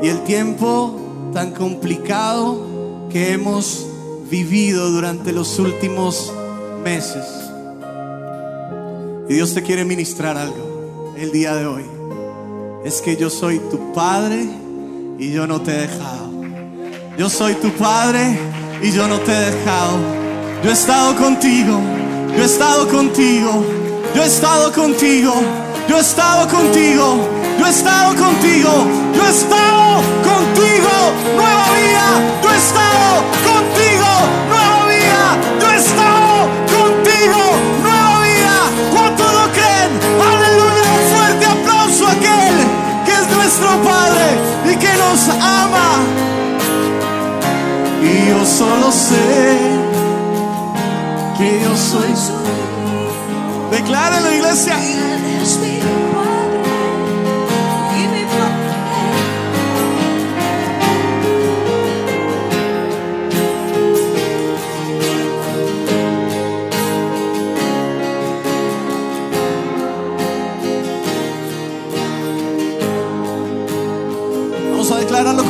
y 0.01 0.07
el 0.07 0.23
tiempo 0.23 0.99
tan 1.33 1.51
complicado 1.51 3.07
que 3.09 3.33
hemos 3.33 3.85
vivido 4.29 4.91
durante 4.91 5.31
los 5.31 5.59
últimos 5.59 6.31
meses. 6.83 7.25
Y 9.27 9.33
Dios 9.33 9.53
te 9.53 9.63
quiere 9.63 9.85
ministrar 9.85 10.37
algo 10.37 11.13
el 11.17 11.31
día 11.31 11.55
de 11.55 11.65
hoy. 11.65 11.94
Es 12.85 13.01
que 13.01 13.17
yo 13.17 13.31
soy 13.31 13.57
tu 13.57 13.93
padre 13.93 14.45
y 15.17 15.31
yo 15.31 15.47
no 15.47 15.59
te 15.59 15.71
he 15.71 15.87
dejado. 15.87 16.29
Yo 17.17 17.31
soy 17.31 17.55
tu 17.55 17.71
padre 17.71 18.37
y 18.79 18.91
yo 18.91 19.07
no 19.07 19.17
te 19.21 19.31
he 19.31 19.51
dejado. 19.51 19.97
Yo 20.63 20.69
he 20.69 20.73
estado 20.73 21.15
contigo. 21.15 21.79
Yo 22.37 22.43
he 22.43 22.45
estado 22.45 22.87
contigo. 22.87 23.65
Yo 24.13 24.21
he 24.21 24.27
estado 24.27 24.71
contigo. 24.71 25.33
Yo 25.89 25.97
he 25.97 25.99
estado 25.99 26.47
contigo. 26.47 27.27
Yo 27.57 27.65
he 27.65 27.69
estado 27.71 28.15
contigo. 28.15 28.69
Yo 29.15 29.25
he 29.25 29.31
estado 29.31 30.01
contigo. 30.23 30.93
Nueva 31.35 31.65
vida. 31.81 32.39
Yo 32.43 32.51
he 32.51 32.55
estado 32.55 33.23
contigo. 33.49 33.94
Nos 45.15 45.29
ama. 45.29 46.03
Y 48.03 48.29
yo 48.29 48.45
solo 48.45 48.91
sé 48.91 49.57
que 51.37 51.61
yo 51.63 51.75
soy 51.75 52.15
su 52.15 52.33
Declárelo, 53.71 54.31
iglesia. 54.31 54.77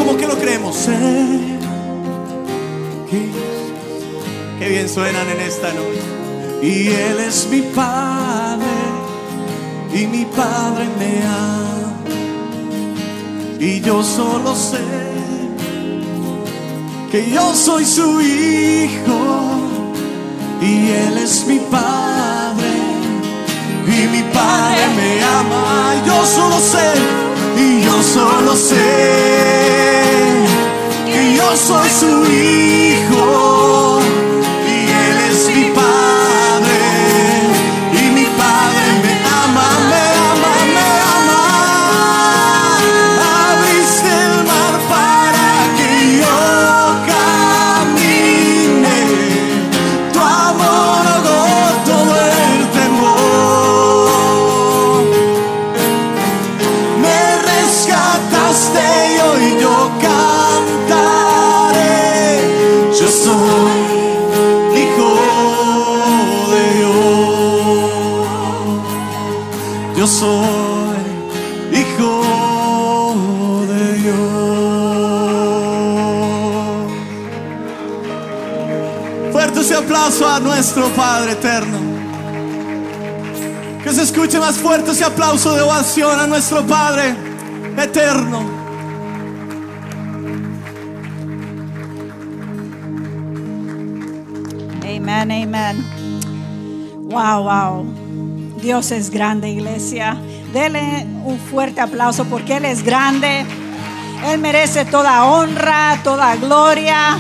Como 0.05 0.17
que 0.17 0.27
lo 0.27 0.37
creemos. 0.37 0.87
Que 4.59 4.69
bien 4.69 4.87
suenan 4.87 5.27
en 5.29 5.41
esta 5.41 5.73
noche. 5.73 6.01
Y 6.61 6.87
Él 6.87 7.19
es 7.27 7.47
mi 7.49 7.61
Padre 7.61 8.65
y 9.93 10.07
mi 10.07 10.25
Padre 10.25 10.85
me 10.99 11.23
ama. 11.25 11.93
Y 13.59 13.81
yo 13.81 14.03
solo 14.03 14.55
sé 14.55 14.83
que 17.11 17.31
yo 17.31 17.53
soy 17.55 17.85
su 17.85 18.21
hijo 18.21 19.59
y 20.61 20.89
Él 20.89 21.17
es 21.17 21.45
mi 21.47 21.59
Padre 21.59 22.69
y 23.87 24.07
mi 24.07 24.21
Padre 24.33 24.87
me 24.95 25.23
ama. 25.23 25.95
Yo 26.05 26.25
solo 26.25 26.59
sé, 26.59 26.93
y 27.57 27.81
yo 27.81 28.03
solo 28.03 28.55
sé 28.55 29.64
yo 31.45 31.55
soy 31.57 31.89
su 31.89 32.25
hijo 32.31 33.64
nuestro 80.55 80.87
Padre 80.95 81.33
eterno. 81.33 81.77
Que 83.83 83.91
se 83.91 84.03
escuche 84.03 84.39
más 84.39 84.57
fuerte 84.57 84.91
ese 84.91 85.03
aplauso 85.03 85.53
de 85.53 85.61
ovación 85.61 86.17
a 86.17 86.27
nuestro 86.27 86.65
Padre 86.65 87.13
eterno. 87.77 88.39
Amén, 94.81 95.31
amén. 95.43 95.85
Wow, 97.09 97.43
wow. 97.43 97.85
Dios 98.61 98.91
es 98.91 99.09
grande, 99.09 99.49
iglesia. 99.49 100.17
Dele 100.53 101.05
un 101.25 101.37
fuerte 101.37 101.81
aplauso 101.81 102.23
porque 102.25 102.55
Él 102.55 102.65
es 102.65 102.81
grande. 102.81 103.45
Él 104.25 104.39
merece 104.39 104.85
toda 104.85 105.25
honra, 105.25 105.99
toda 106.01 106.37
gloria. 106.37 107.17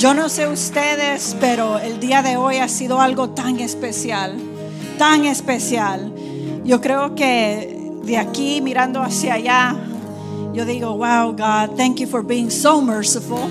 Yo 0.00 0.14
no 0.14 0.30
sé 0.30 0.48
ustedes, 0.48 1.36
pero 1.40 1.78
el 1.78 2.00
día 2.00 2.22
de 2.22 2.38
hoy 2.38 2.56
ha 2.56 2.68
sido 2.68 3.02
algo 3.02 3.28
tan 3.28 3.60
especial, 3.60 4.34
tan 4.96 5.26
especial. 5.26 6.10
Yo 6.64 6.80
creo 6.80 7.14
que 7.14 7.92
de 8.02 8.16
aquí 8.16 8.62
mirando 8.62 9.02
hacia 9.02 9.34
allá, 9.34 9.76
yo 10.54 10.64
digo, 10.64 10.96
wow, 10.96 11.32
God, 11.32 11.76
thank 11.76 11.96
you 11.96 12.08
for 12.08 12.24
being 12.24 12.48
so 12.50 12.80
merciful. 12.80 13.50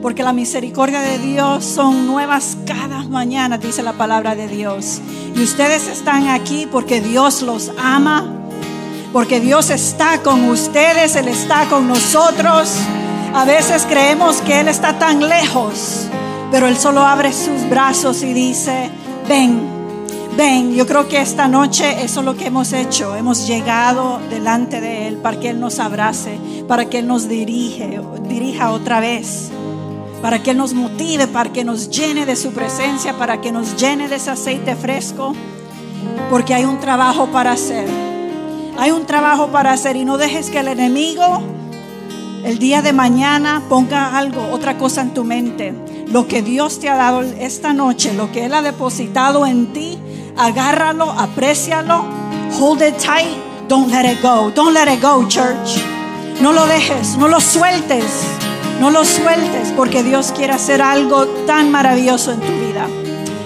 Porque 0.00 0.22
la 0.22 0.32
misericordia 0.32 1.00
de 1.00 1.18
Dios 1.18 1.64
son 1.64 2.06
nuevas 2.06 2.56
cada 2.64 3.02
mañana, 3.02 3.58
dice 3.58 3.82
la 3.82 3.94
palabra 3.94 4.36
de 4.36 4.46
Dios. 4.46 5.00
Y 5.34 5.42
ustedes 5.42 5.88
están 5.88 6.28
aquí 6.28 6.68
porque 6.70 7.00
Dios 7.00 7.42
los 7.42 7.72
ama, 7.76 8.24
porque 9.12 9.40
Dios 9.40 9.70
está 9.70 10.22
con 10.22 10.44
ustedes, 10.44 11.16
Él 11.16 11.26
está 11.26 11.64
con 11.68 11.88
nosotros. 11.88 12.78
A 13.34 13.44
veces 13.44 13.86
creemos 13.88 14.40
que 14.40 14.60
Él 14.60 14.68
está 14.68 14.98
tan 14.98 15.28
lejos, 15.28 16.06
pero 16.50 16.66
Él 16.66 16.76
solo 16.76 17.00
abre 17.02 17.32
sus 17.32 17.68
brazos 17.68 18.22
y 18.22 18.32
dice, 18.32 18.90
ven, 19.28 19.60
ven. 20.36 20.74
Yo 20.74 20.86
creo 20.86 21.08
que 21.08 21.20
esta 21.20 21.46
noche 21.46 22.02
eso 22.02 22.20
es 22.20 22.26
lo 22.26 22.36
que 22.36 22.46
hemos 22.46 22.72
hecho. 22.72 23.14
Hemos 23.14 23.46
llegado 23.46 24.20
delante 24.30 24.80
de 24.80 25.08
Él 25.08 25.16
para 25.16 25.38
que 25.38 25.50
Él 25.50 25.60
nos 25.60 25.78
abrace, 25.78 26.38
para 26.66 26.86
que 26.86 27.00
Él 27.00 27.06
nos 27.06 27.28
dirige, 27.28 28.00
dirija 28.28 28.70
otra 28.70 29.00
vez 29.00 29.50
para 30.20 30.42
que 30.42 30.50
Él 30.50 30.56
nos 30.56 30.74
motive, 30.74 31.26
para 31.26 31.52
que 31.52 31.64
nos 31.64 31.90
llene 31.90 32.26
de 32.26 32.36
su 32.36 32.52
presencia, 32.52 33.14
para 33.14 33.40
que 33.40 33.52
nos 33.52 33.76
llene 33.76 34.08
de 34.08 34.16
ese 34.16 34.30
aceite 34.30 34.74
fresco, 34.74 35.34
porque 36.30 36.54
hay 36.54 36.64
un 36.64 36.80
trabajo 36.80 37.26
para 37.28 37.52
hacer. 37.52 37.88
Hay 38.78 38.90
un 38.90 39.06
trabajo 39.06 39.48
para 39.48 39.72
hacer 39.72 39.96
y 39.96 40.04
no 40.04 40.18
dejes 40.18 40.50
que 40.50 40.60
el 40.60 40.68
enemigo 40.68 41.42
el 42.44 42.58
día 42.58 42.82
de 42.82 42.92
mañana 42.92 43.62
ponga 43.68 44.16
algo, 44.16 44.48
otra 44.52 44.78
cosa 44.78 45.02
en 45.02 45.14
tu 45.14 45.24
mente. 45.24 45.74
Lo 46.10 46.26
que 46.26 46.42
Dios 46.42 46.80
te 46.80 46.88
ha 46.88 46.96
dado 46.96 47.22
esta 47.22 47.72
noche, 47.72 48.14
lo 48.14 48.32
que 48.32 48.44
Él 48.46 48.54
ha 48.54 48.62
depositado 48.62 49.46
en 49.46 49.72
ti, 49.72 49.98
agárralo, 50.36 51.10
aprécialo, 51.10 52.04
hold 52.58 52.82
it 52.82 52.96
tight, 52.96 53.36
don't 53.68 53.90
let 53.90 54.10
it 54.10 54.22
go, 54.22 54.50
don't 54.50 54.72
let 54.72 54.92
it 54.92 55.02
go, 55.02 55.26
church. 55.28 55.82
No 56.40 56.52
lo 56.52 56.66
dejes, 56.66 57.16
no 57.18 57.28
lo 57.28 57.40
sueltes. 57.40 58.04
No 58.80 58.90
lo 58.90 59.04
sueltes 59.04 59.72
porque 59.76 60.04
Dios 60.04 60.30
quiere 60.30 60.52
hacer 60.52 60.80
algo 60.80 61.26
tan 61.46 61.72
maravilloso 61.72 62.30
en 62.30 62.38
tu 62.38 62.52
vida. 62.52 62.86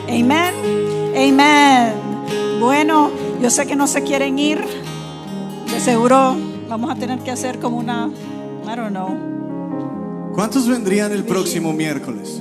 Amén. 0.08 0.52
Amén. 1.16 1.94
Bueno, 2.60 3.10
yo 3.40 3.48
sé 3.48 3.66
que 3.66 3.74
no 3.74 3.86
se 3.86 4.02
quieren 4.02 4.38
ir. 4.38 4.62
De 5.72 5.80
seguro 5.80 6.36
vamos 6.68 6.90
a 6.90 6.96
tener 6.96 7.20
que 7.20 7.30
hacer 7.30 7.58
como 7.60 7.78
una, 7.78 8.10
I 8.72 8.76
don't 8.76 8.90
know. 8.90 10.32
¿Cuántos 10.34 10.66
vendrían 10.66 11.12
el 11.12 11.24
próximo 11.24 11.72
miércoles? 11.72 12.40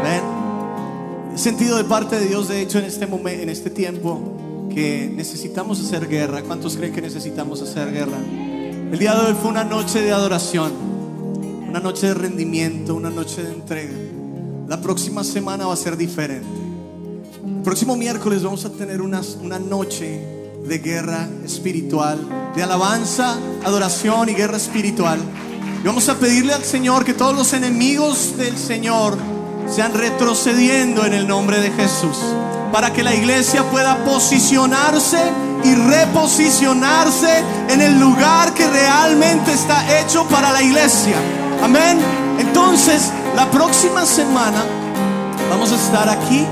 Amén. 0.00 1.38
Sentido 1.38 1.78
de 1.78 1.84
parte 1.84 2.18
de 2.18 2.26
Dios, 2.26 2.48
de 2.48 2.60
hecho, 2.60 2.78
en 2.78 2.84
este 2.84 3.06
momento, 3.06 3.42
en 3.42 3.48
este 3.48 3.70
tiempo, 3.70 4.68
que 4.74 5.10
necesitamos 5.14 5.80
hacer 5.80 6.08
guerra. 6.08 6.42
¿Cuántos 6.42 6.76
creen 6.76 6.92
que 6.92 7.00
necesitamos 7.00 7.62
hacer 7.62 7.90
guerra? 7.90 8.18
El 8.18 8.98
día 8.98 9.14
de 9.14 9.28
hoy 9.28 9.34
fue 9.40 9.50
una 9.50 9.64
noche 9.64 10.02
de 10.02 10.12
adoración 10.12 10.90
una 11.70 11.78
noche 11.78 12.08
de 12.08 12.14
rendimiento, 12.14 12.96
una 12.96 13.10
noche 13.10 13.44
de 13.44 13.52
entrega. 13.52 13.94
La 14.66 14.80
próxima 14.80 15.22
semana 15.22 15.68
va 15.68 15.74
a 15.74 15.76
ser 15.76 15.96
diferente. 15.96 16.48
El 17.46 17.62
próximo 17.62 17.94
miércoles 17.94 18.42
vamos 18.42 18.64
a 18.64 18.70
tener 18.70 19.00
una, 19.00 19.20
una 19.40 19.60
noche 19.60 20.39
de 20.64 20.78
guerra 20.78 21.28
espiritual, 21.44 22.18
de 22.54 22.62
alabanza, 22.62 23.36
adoración 23.64 24.28
y 24.28 24.34
guerra 24.34 24.56
espiritual. 24.56 25.18
Y 25.82 25.86
vamos 25.86 26.08
a 26.08 26.18
pedirle 26.18 26.52
al 26.52 26.64
Señor 26.64 27.04
que 27.04 27.14
todos 27.14 27.34
los 27.34 27.52
enemigos 27.52 28.36
del 28.36 28.56
Señor 28.56 29.16
sean 29.68 29.94
retrocediendo 29.94 31.04
en 31.06 31.14
el 31.14 31.26
nombre 31.26 31.60
de 31.60 31.70
Jesús, 31.70 32.18
para 32.72 32.92
que 32.92 33.02
la 33.02 33.14
iglesia 33.14 33.62
pueda 33.70 34.04
posicionarse 34.04 35.18
y 35.64 35.74
reposicionarse 35.74 37.42
en 37.68 37.80
el 37.80 37.98
lugar 38.00 38.52
que 38.54 38.68
realmente 38.68 39.52
está 39.52 40.00
hecho 40.00 40.26
para 40.28 40.52
la 40.52 40.62
iglesia. 40.62 41.16
Amén. 41.62 41.98
Entonces, 42.38 43.10
la 43.36 43.50
próxima 43.50 44.04
semana 44.06 44.64
vamos 45.50 45.72
a 45.72 45.76
estar 45.76 46.08
aquí 46.08 46.46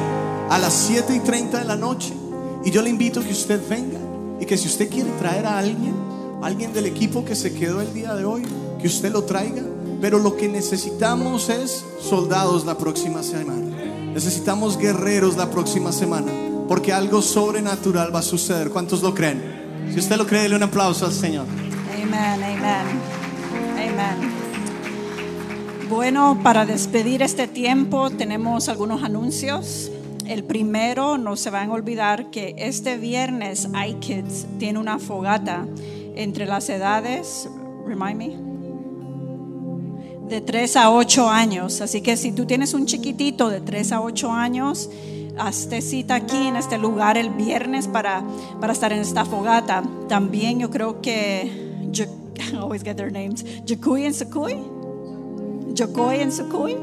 a 0.51 0.59
las 0.59 0.73
7 0.73 1.15
y 1.15 1.21
30 1.21 1.59
de 1.59 1.65
la 1.65 1.77
noche. 1.77 2.28
Y 2.65 2.71
yo 2.71 2.83
le 2.83 2.91
invito 2.91 3.21
a 3.21 3.25
que 3.25 3.33
usted 3.33 3.61
venga 3.69 3.99
y 4.41 4.47
que 4.47 4.57
si 4.57 4.69
usted 4.69 4.89
quiere 4.89 5.11
traer 5.19 5.47
a 5.47 5.59
alguien, 5.59 5.95
alguien 6.43 6.73
del 6.73 6.87
equipo 6.87 7.25
que 7.25 7.35
se 7.35 7.55
quedó 7.55 7.81
el 7.81 7.93
día 7.95 8.15
de 8.15 8.25
hoy, 8.25 8.43
que 8.81 8.87
usted 8.87 9.13
lo 9.13 9.25
traiga. 9.25 9.63
Pero 10.01 10.19
lo 10.19 10.37
que 10.37 10.49
necesitamos 10.49 11.49
es 11.49 11.85
soldados 12.01 12.65
la 12.65 12.79
próxima 12.79 13.23
semana. 13.23 13.67
Necesitamos 14.13 14.79
guerreros 14.79 15.37
la 15.37 15.51
próxima 15.51 15.93
semana. 15.93 16.31
Porque 16.69 16.93
algo 16.93 17.23
sobrenatural 17.23 18.15
va 18.15 18.21
a 18.21 18.23
suceder. 18.23 18.71
¿Cuántos 18.71 19.03
lo 19.03 19.15
creen? 19.15 19.91
Si 19.93 19.99
usted 19.99 20.17
lo 20.17 20.27
cree, 20.27 20.43
dele 20.43 20.57
un 20.57 20.63
aplauso 20.63 21.07
al 21.07 21.13
Señor. 21.13 21.47
Amén, 21.95 22.15
amén. 22.15 22.65
Amén. 23.73 24.39
Bueno, 25.89 26.39
para 26.43 26.67
despedir 26.67 27.23
este 27.23 27.49
tiempo 27.49 28.11
tenemos 28.11 28.69
algunos 28.69 29.03
anuncios. 29.03 29.91
El 30.29 30.45
primero, 30.45 31.17
no 31.17 31.37
se 31.37 31.49
van 31.49 31.71
a 31.71 31.73
olvidar 31.73 32.31
que 32.31 32.55
este 32.59 32.99
viernes 32.99 33.67
iKids 33.89 34.47
tiene 34.59 34.79
una 34.79 34.99
fogata 34.99 35.67
entre 36.17 36.45
las 36.45 36.69
edades, 36.69 37.49
remind 37.87 38.17
me, 38.17 38.37
de 40.29 40.43
3 40.43 40.77
a 40.77 40.91
8 40.91 41.31
años. 41.31 41.81
Así 41.81 42.03
que 42.03 42.19
si 42.19 42.33
tú 42.33 42.45
tienes 42.45 42.75
un 42.75 42.85
chiquitito 42.85 43.49
de 43.49 43.63
3 43.63 43.93
a 43.93 44.03
8 44.03 44.31
años, 44.31 44.91
hazte 45.39 45.81
cita 45.81 46.17
aquí 46.17 46.47
en 46.47 46.57
este 46.57 46.77
lugar 46.77 47.17
el 47.17 47.31
viernes 47.31 47.89
para, 47.89 48.23
para 48.61 48.75
estar 48.75 48.93
en 48.93 49.01
esta 49.01 49.25
fogata. 49.25 49.83
También 50.11 50.59
yo 50.59 50.69
creo 50.69 51.01
que, 51.01 51.51
I 52.53 52.55
always 52.55 52.85
get 52.85 52.97
their 52.97 53.11
names, 53.11 53.47
Jacuy 53.67 54.05
y 54.05 54.13
Secuy. 54.13 54.79
Yokoi 55.79 56.21
en 56.21 56.33
Sukui. 56.33 56.77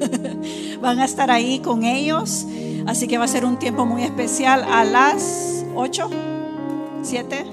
Van 0.80 0.98
a 1.00 1.04
estar 1.04 1.30
ahí 1.30 1.60
con 1.60 1.84
ellos. 1.84 2.46
Así 2.86 3.06
que 3.06 3.18
va 3.18 3.24
a 3.24 3.28
ser 3.28 3.44
un 3.44 3.58
tiempo 3.58 3.84
muy 3.84 4.02
especial 4.02 4.64
a 4.64 4.84
las 4.84 5.64
8, 5.74 6.10
7, 7.02 7.44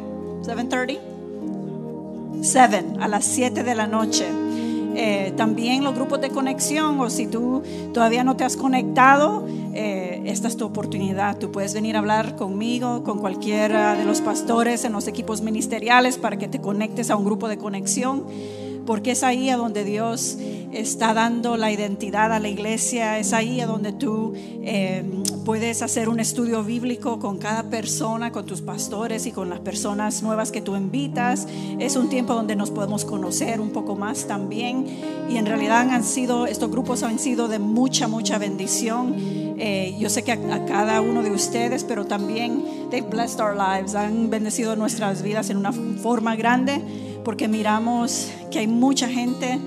7.30. 0.43 0.99
7, 2.41 2.85
a 2.99 3.07
las 3.07 3.25
7 3.25 3.63
de 3.63 3.75
la 3.75 3.87
noche. 3.87 4.25
Eh, 4.95 5.33
también 5.37 5.83
los 5.83 5.93
grupos 5.93 6.21
de 6.21 6.29
conexión 6.29 6.99
o 6.99 7.09
si 7.11 7.27
tú 7.27 7.61
todavía 7.93 8.23
no 8.23 8.35
te 8.35 8.43
has 8.45 8.57
conectado, 8.57 9.45
eh, 9.73 10.23
esta 10.25 10.47
es 10.47 10.57
tu 10.57 10.65
oportunidad. 10.65 11.37
Tú 11.37 11.51
puedes 11.51 11.73
venir 11.75 11.95
a 11.95 11.99
hablar 11.99 12.35
conmigo, 12.35 13.03
con 13.03 13.19
cualquiera 13.19 13.95
de 13.95 14.05
los 14.05 14.21
pastores 14.21 14.85
en 14.85 14.93
los 14.93 15.07
equipos 15.07 15.41
ministeriales 15.41 16.17
para 16.17 16.37
que 16.37 16.47
te 16.47 16.59
conectes 16.59 17.11
a 17.11 17.15
un 17.15 17.25
grupo 17.25 17.47
de 17.47 17.57
conexión 17.57 18.23
porque 18.87 19.11
es 19.11 19.21
ahí 19.21 19.49
a 19.49 19.57
donde 19.57 19.83
Dios 19.83 20.37
está 20.71 21.13
dando 21.13 21.57
la 21.57 21.71
identidad 21.71 22.31
a 22.31 22.39
la 22.39 22.47
iglesia, 22.47 23.19
es 23.19 23.33
ahí 23.33 23.59
a 23.59 23.67
donde 23.67 23.91
tú 23.91 24.33
eh, 24.63 25.03
puedes 25.43 25.81
hacer 25.81 26.07
un 26.07 26.21
estudio 26.21 26.63
bíblico 26.63 27.19
con 27.19 27.37
cada 27.37 27.63
persona, 27.63 28.31
con 28.31 28.45
tus 28.45 28.61
pastores 28.61 29.25
y 29.25 29.33
con 29.33 29.49
las 29.49 29.59
personas 29.59 30.23
nuevas 30.23 30.51
que 30.51 30.61
tú 30.61 30.77
invitas. 30.77 31.47
Es 31.79 31.97
un 31.97 32.07
tiempo 32.07 32.33
donde 32.33 32.55
nos 32.55 32.71
podemos 32.71 33.03
conocer 33.03 33.59
un 33.59 33.71
poco 33.71 33.97
más 33.97 34.25
también 34.25 34.85
y 35.29 35.35
en 35.35 35.45
realidad 35.45 35.89
han 35.89 36.05
sido, 36.05 36.47
estos 36.47 36.71
grupos 36.71 37.03
han 37.03 37.19
sido 37.19 37.49
de 37.49 37.59
mucha, 37.59 38.07
mucha 38.07 38.37
bendición. 38.37 39.15
Eh, 39.59 39.97
yo 39.99 40.09
sé 40.09 40.23
que 40.23 40.31
a, 40.31 40.55
a, 40.55 40.65
cada 40.65 41.01
uno 41.01 41.23
de 41.23 41.31
ustedes, 41.31 41.83
pero 41.83 42.05
también 42.05 42.63
they've 42.89 43.09
blessed 43.09 43.41
our 43.41 43.53
lives, 43.53 43.95
han 43.95 44.29
bendecido 44.29 44.77
nuestras 44.77 45.23
vidas 45.23 45.49
en 45.49 45.57
una 45.57 45.73
forma 45.73 46.37
grande 46.37 47.06
porque 47.27 47.47
miramos 47.49 48.31
que 48.49 48.59
hay 48.59 48.67
mucha 48.67 49.09
gente. 49.09 49.59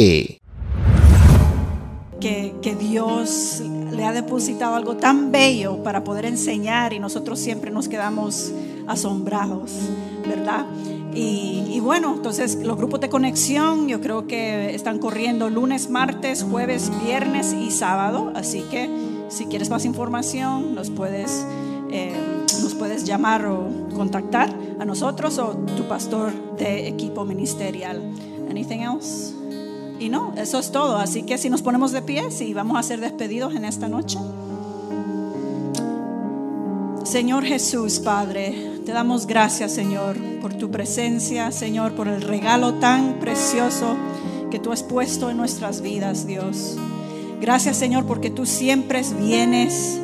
Que, 2.19 2.55
que 2.63 2.75
Dios 2.81 3.61
le 3.97 4.05
ha 4.05 4.13
depositado 4.13 4.75
algo 4.75 4.97
tan 4.97 5.33
bello 5.33 5.83
para 5.83 6.05
poder 6.05 6.27
enseñar 6.27 6.93
y 6.93 6.99
nosotros 6.99 7.39
siempre 7.39 7.71
nos 7.71 7.89
quedamos 7.89 8.53
asombrados, 8.87 9.73
¿verdad? 10.29 10.67
Y, 11.15 11.65
y, 11.71 11.81
bueno, 11.81 12.15
entonces 12.15 12.57
los 12.57 12.77
grupos 12.77 13.01
de 13.01 13.09
conexión 13.09 13.89
yo 13.89 14.03
creo 14.03 14.27
que 14.27 14.75
están 14.75 14.99
corriendo 14.99 15.49
lunes, 15.49 15.89
martes, 15.89 16.43
jueves, 16.43 16.93
viernes 17.05 17.55
y 17.55 17.71
sábado. 17.71 18.33
Así 18.35 18.61
que 18.71 18.91
si 19.29 19.47
quieres 19.47 19.71
más 19.71 19.85
información, 19.85 20.75
nos 20.75 20.91
puedes, 20.91 21.47
eh, 21.91 22.13
nos 22.63 22.75
puedes 22.75 23.05
llamar 23.05 23.47
o 23.47 23.69
contactar 23.95 24.55
a 24.79 24.85
nosotros 24.85 25.39
o 25.39 25.57
tu 25.77 25.89
pastor 25.89 26.33
de 26.59 26.87
equipo 26.87 27.25
ministerial. 27.25 28.03
Anything 28.51 28.81
else? 28.81 29.35
Y 29.99 30.09
no, 30.09 30.35
eso 30.37 30.59
es 30.59 30.71
todo. 30.71 30.97
Así 30.97 31.23
que 31.23 31.39
si 31.39 31.51
nos 31.51 31.63
ponemos 31.63 31.93
de 31.93 32.03
pie, 32.03 32.29
y 32.41 32.55
vamos 32.55 32.79
a 32.79 32.83
ser 32.83 33.01
despedidos 33.01 33.55
en 33.55 33.65
esta 33.65 33.89
noche. 33.89 34.19
Señor 37.05 37.45
Jesús, 37.45 38.01
Padre, 38.01 38.73
Te 38.85 38.93
damos 38.93 39.27
gracias, 39.27 39.73
Señor, 39.73 40.17
por 40.41 40.55
tu 40.55 40.71
presencia, 40.71 41.51
Señor, 41.51 41.93
por 41.93 42.07
el 42.07 42.23
regalo 42.23 42.75
tan 42.75 43.19
precioso 43.19 43.97
que 44.51 44.61
tú 44.61 44.71
has 44.71 44.85
puesto 44.85 45.29
en 45.29 45.37
nuestras 45.37 45.81
vidas, 45.81 46.27
Dios. 46.27 46.77
Gracias, 47.41 47.77
Señor, 47.77 48.07
porque 48.07 48.31
tú 48.31 48.47
siempre 48.47 49.03
vienes 49.21 49.99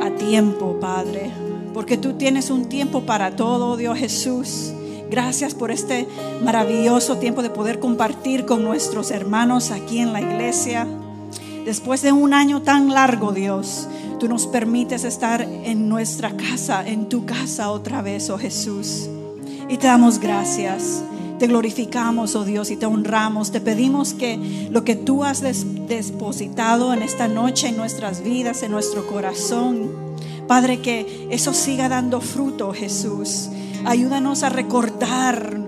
a 0.00 0.10
tiempo, 0.10 0.78
Padre. 0.80 1.30
Porque 1.74 1.96
tú 1.96 2.14
tienes 2.14 2.50
un 2.50 2.66
tiempo 2.66 3.02
para 3.02 3.36
todo, 3.36 3.76
Dios 3.76 3.98
Jesús. 3.98 4.72
Gracias 5.10 5.54
por 5.56 5.72
este 5.72 6.06
maravilloso 6.40 7.18
tiempo 7.18 7.42
de 7.42 7.50
poder 7.50 7.80
compartir 7.80 8.46
con 8.46 8.62
nuestros 8.62 9.10
hermanos 9.10 9.72
aquí 9.72 9.98
en 9.98 10.12
la 10.12 10.20
iglesia. 10.20 10.86
Después 11.64 12.02
de 12.02 12.12
un 12.12 12.32
año 12.32 12.62
tan 12.62 12.90
largo, 12.90 13.32
Dios, 13.32 13.88
tú 14.20 14.28
nos 14.28 14.46
permites 14.46 15.02
estar 15.02 15.42
en 15.42 15.88
nuestra 15.88 16.36
casa, 16.36 16.86
en 16.86 17.08
tu 17.08 17.26
casa 17.26 17.72
otra 17.72 18.02
vez, 18.02 18.30
oh 18.30 18.38
Jesús. 18.38 19.08
Y 19.68 19.78
te 19.78 19.88
damos 19.88 20.20
gracias. 20.20 21.02
Te 21.40 21.48
glorificamos, 21.48 22.36
oh 22.36 22.44
Dios, 22.44 22.70
y 22.70 22.76
te 22.76 22.86
honramos. 22.86 23.50
Te 23.50 23.60
pedimos 23.60 24.14
que 24.14 24.68
lo 24.70 24.84
que 24.84 24.94
tú 24.94 25.24
has 25.24 25.42
depositado 25.42 26.94
en 26.94 27.02
esta 27.02 27.26
noche 27.26 27.68
en 27.68 27.76
nuestras 27.76 28.22
vidas, 28.22 28.62
en 28.62 28.70
nuestro 28.70 29.08
corazón, 29.08 29.90
Padre, 30.46 30.80
que 30.80 31.26
eso 31.30 31.52
siga 31.52 31.88
dando 31.88 32.20
fruto, 32.20 32.72
Jesús. 32.72 33.48
Ayúdanos 33.86 34.42
a 34.42 34.48
recordar, 34.48 35.58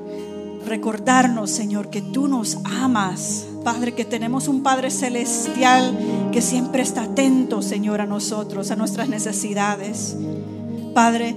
recordarnos, 0.66 1.50
Señor, 1.50 1.90
que 1.90 2.02
tú 2.02 2.28
nos 2.28 2.58
amas. 2.64 3.46
Padre, 3.64 3.94
que 3.94 4.04
tenemos 4.04 4.48
un 4.48 4.62
Padre 4.62 4.90
celestial 4.90 5.96
que 6.32 6.42
siempre 6.42 6.82
está 6.82 7.04
atento, 7.04 7.62
Señor, 7.62 8.00
a 8.00 8.06
nosotros, 8.06 8.70
a 8.70 8.76
nuestras 8.76 9.08
necesidades. 9.08 10.16
Padre, 10.94 11.34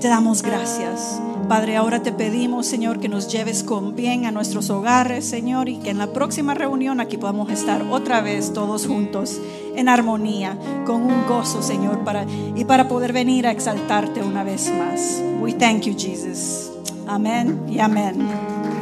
te 0.00 0.08
damos 0.08 0.42
gracias. 0.42 1.20
Padre, 1.48 1.76
ahora 1.76 2.02
te 2.02 2.12
pedimos, 2.12 2.66
Señor, 2.66 3.00
que 3.00 3.08
nos 3.08 3.28
lleves 3.28 3.62
con 3.62 3.94
bien 3.94 4.26
a 4.26 4.30
nuestros 4.30 4.70
hogares, 4.70 5.24
Señor, 5.24 5.68
y 5.68 5.78
que 5.78 5.90
en 5.90 5.98
la 5.98 6.12
próxima 6.12 6.54
reunión 6.54 7.00
aquí 7.00 7.18
podamos 7.18 7.50
estar 7.50 7.82
otra 7.90 8.20
vez 8.20 8.52
todos 8.52 8.86
juntos 8.86 9.40
en 9.76 9.88
armonía, 9.88 10.56
con 10.86 11.02
un 11.02 11.26
gozo, 11.26 11.62
Señor, 11.62 12.04
para, 12.04 12.26
y 12.54 12.64
para 12.64 12.88
poder 12.88 13.12
venir 13.12 13.46
a 13.46 13.50
exaltarte 13.50 14.22
una 14.22 14.44
vez 14.44 14.70
más. 14.70 15.20
We 15.40 15.52
thank 15.52 15.82
you, 15.82 15.94
Jesus. 15.96 16.70
Amén 17.06 17.60
y 17.68 17.80
amén. 17.80 18.28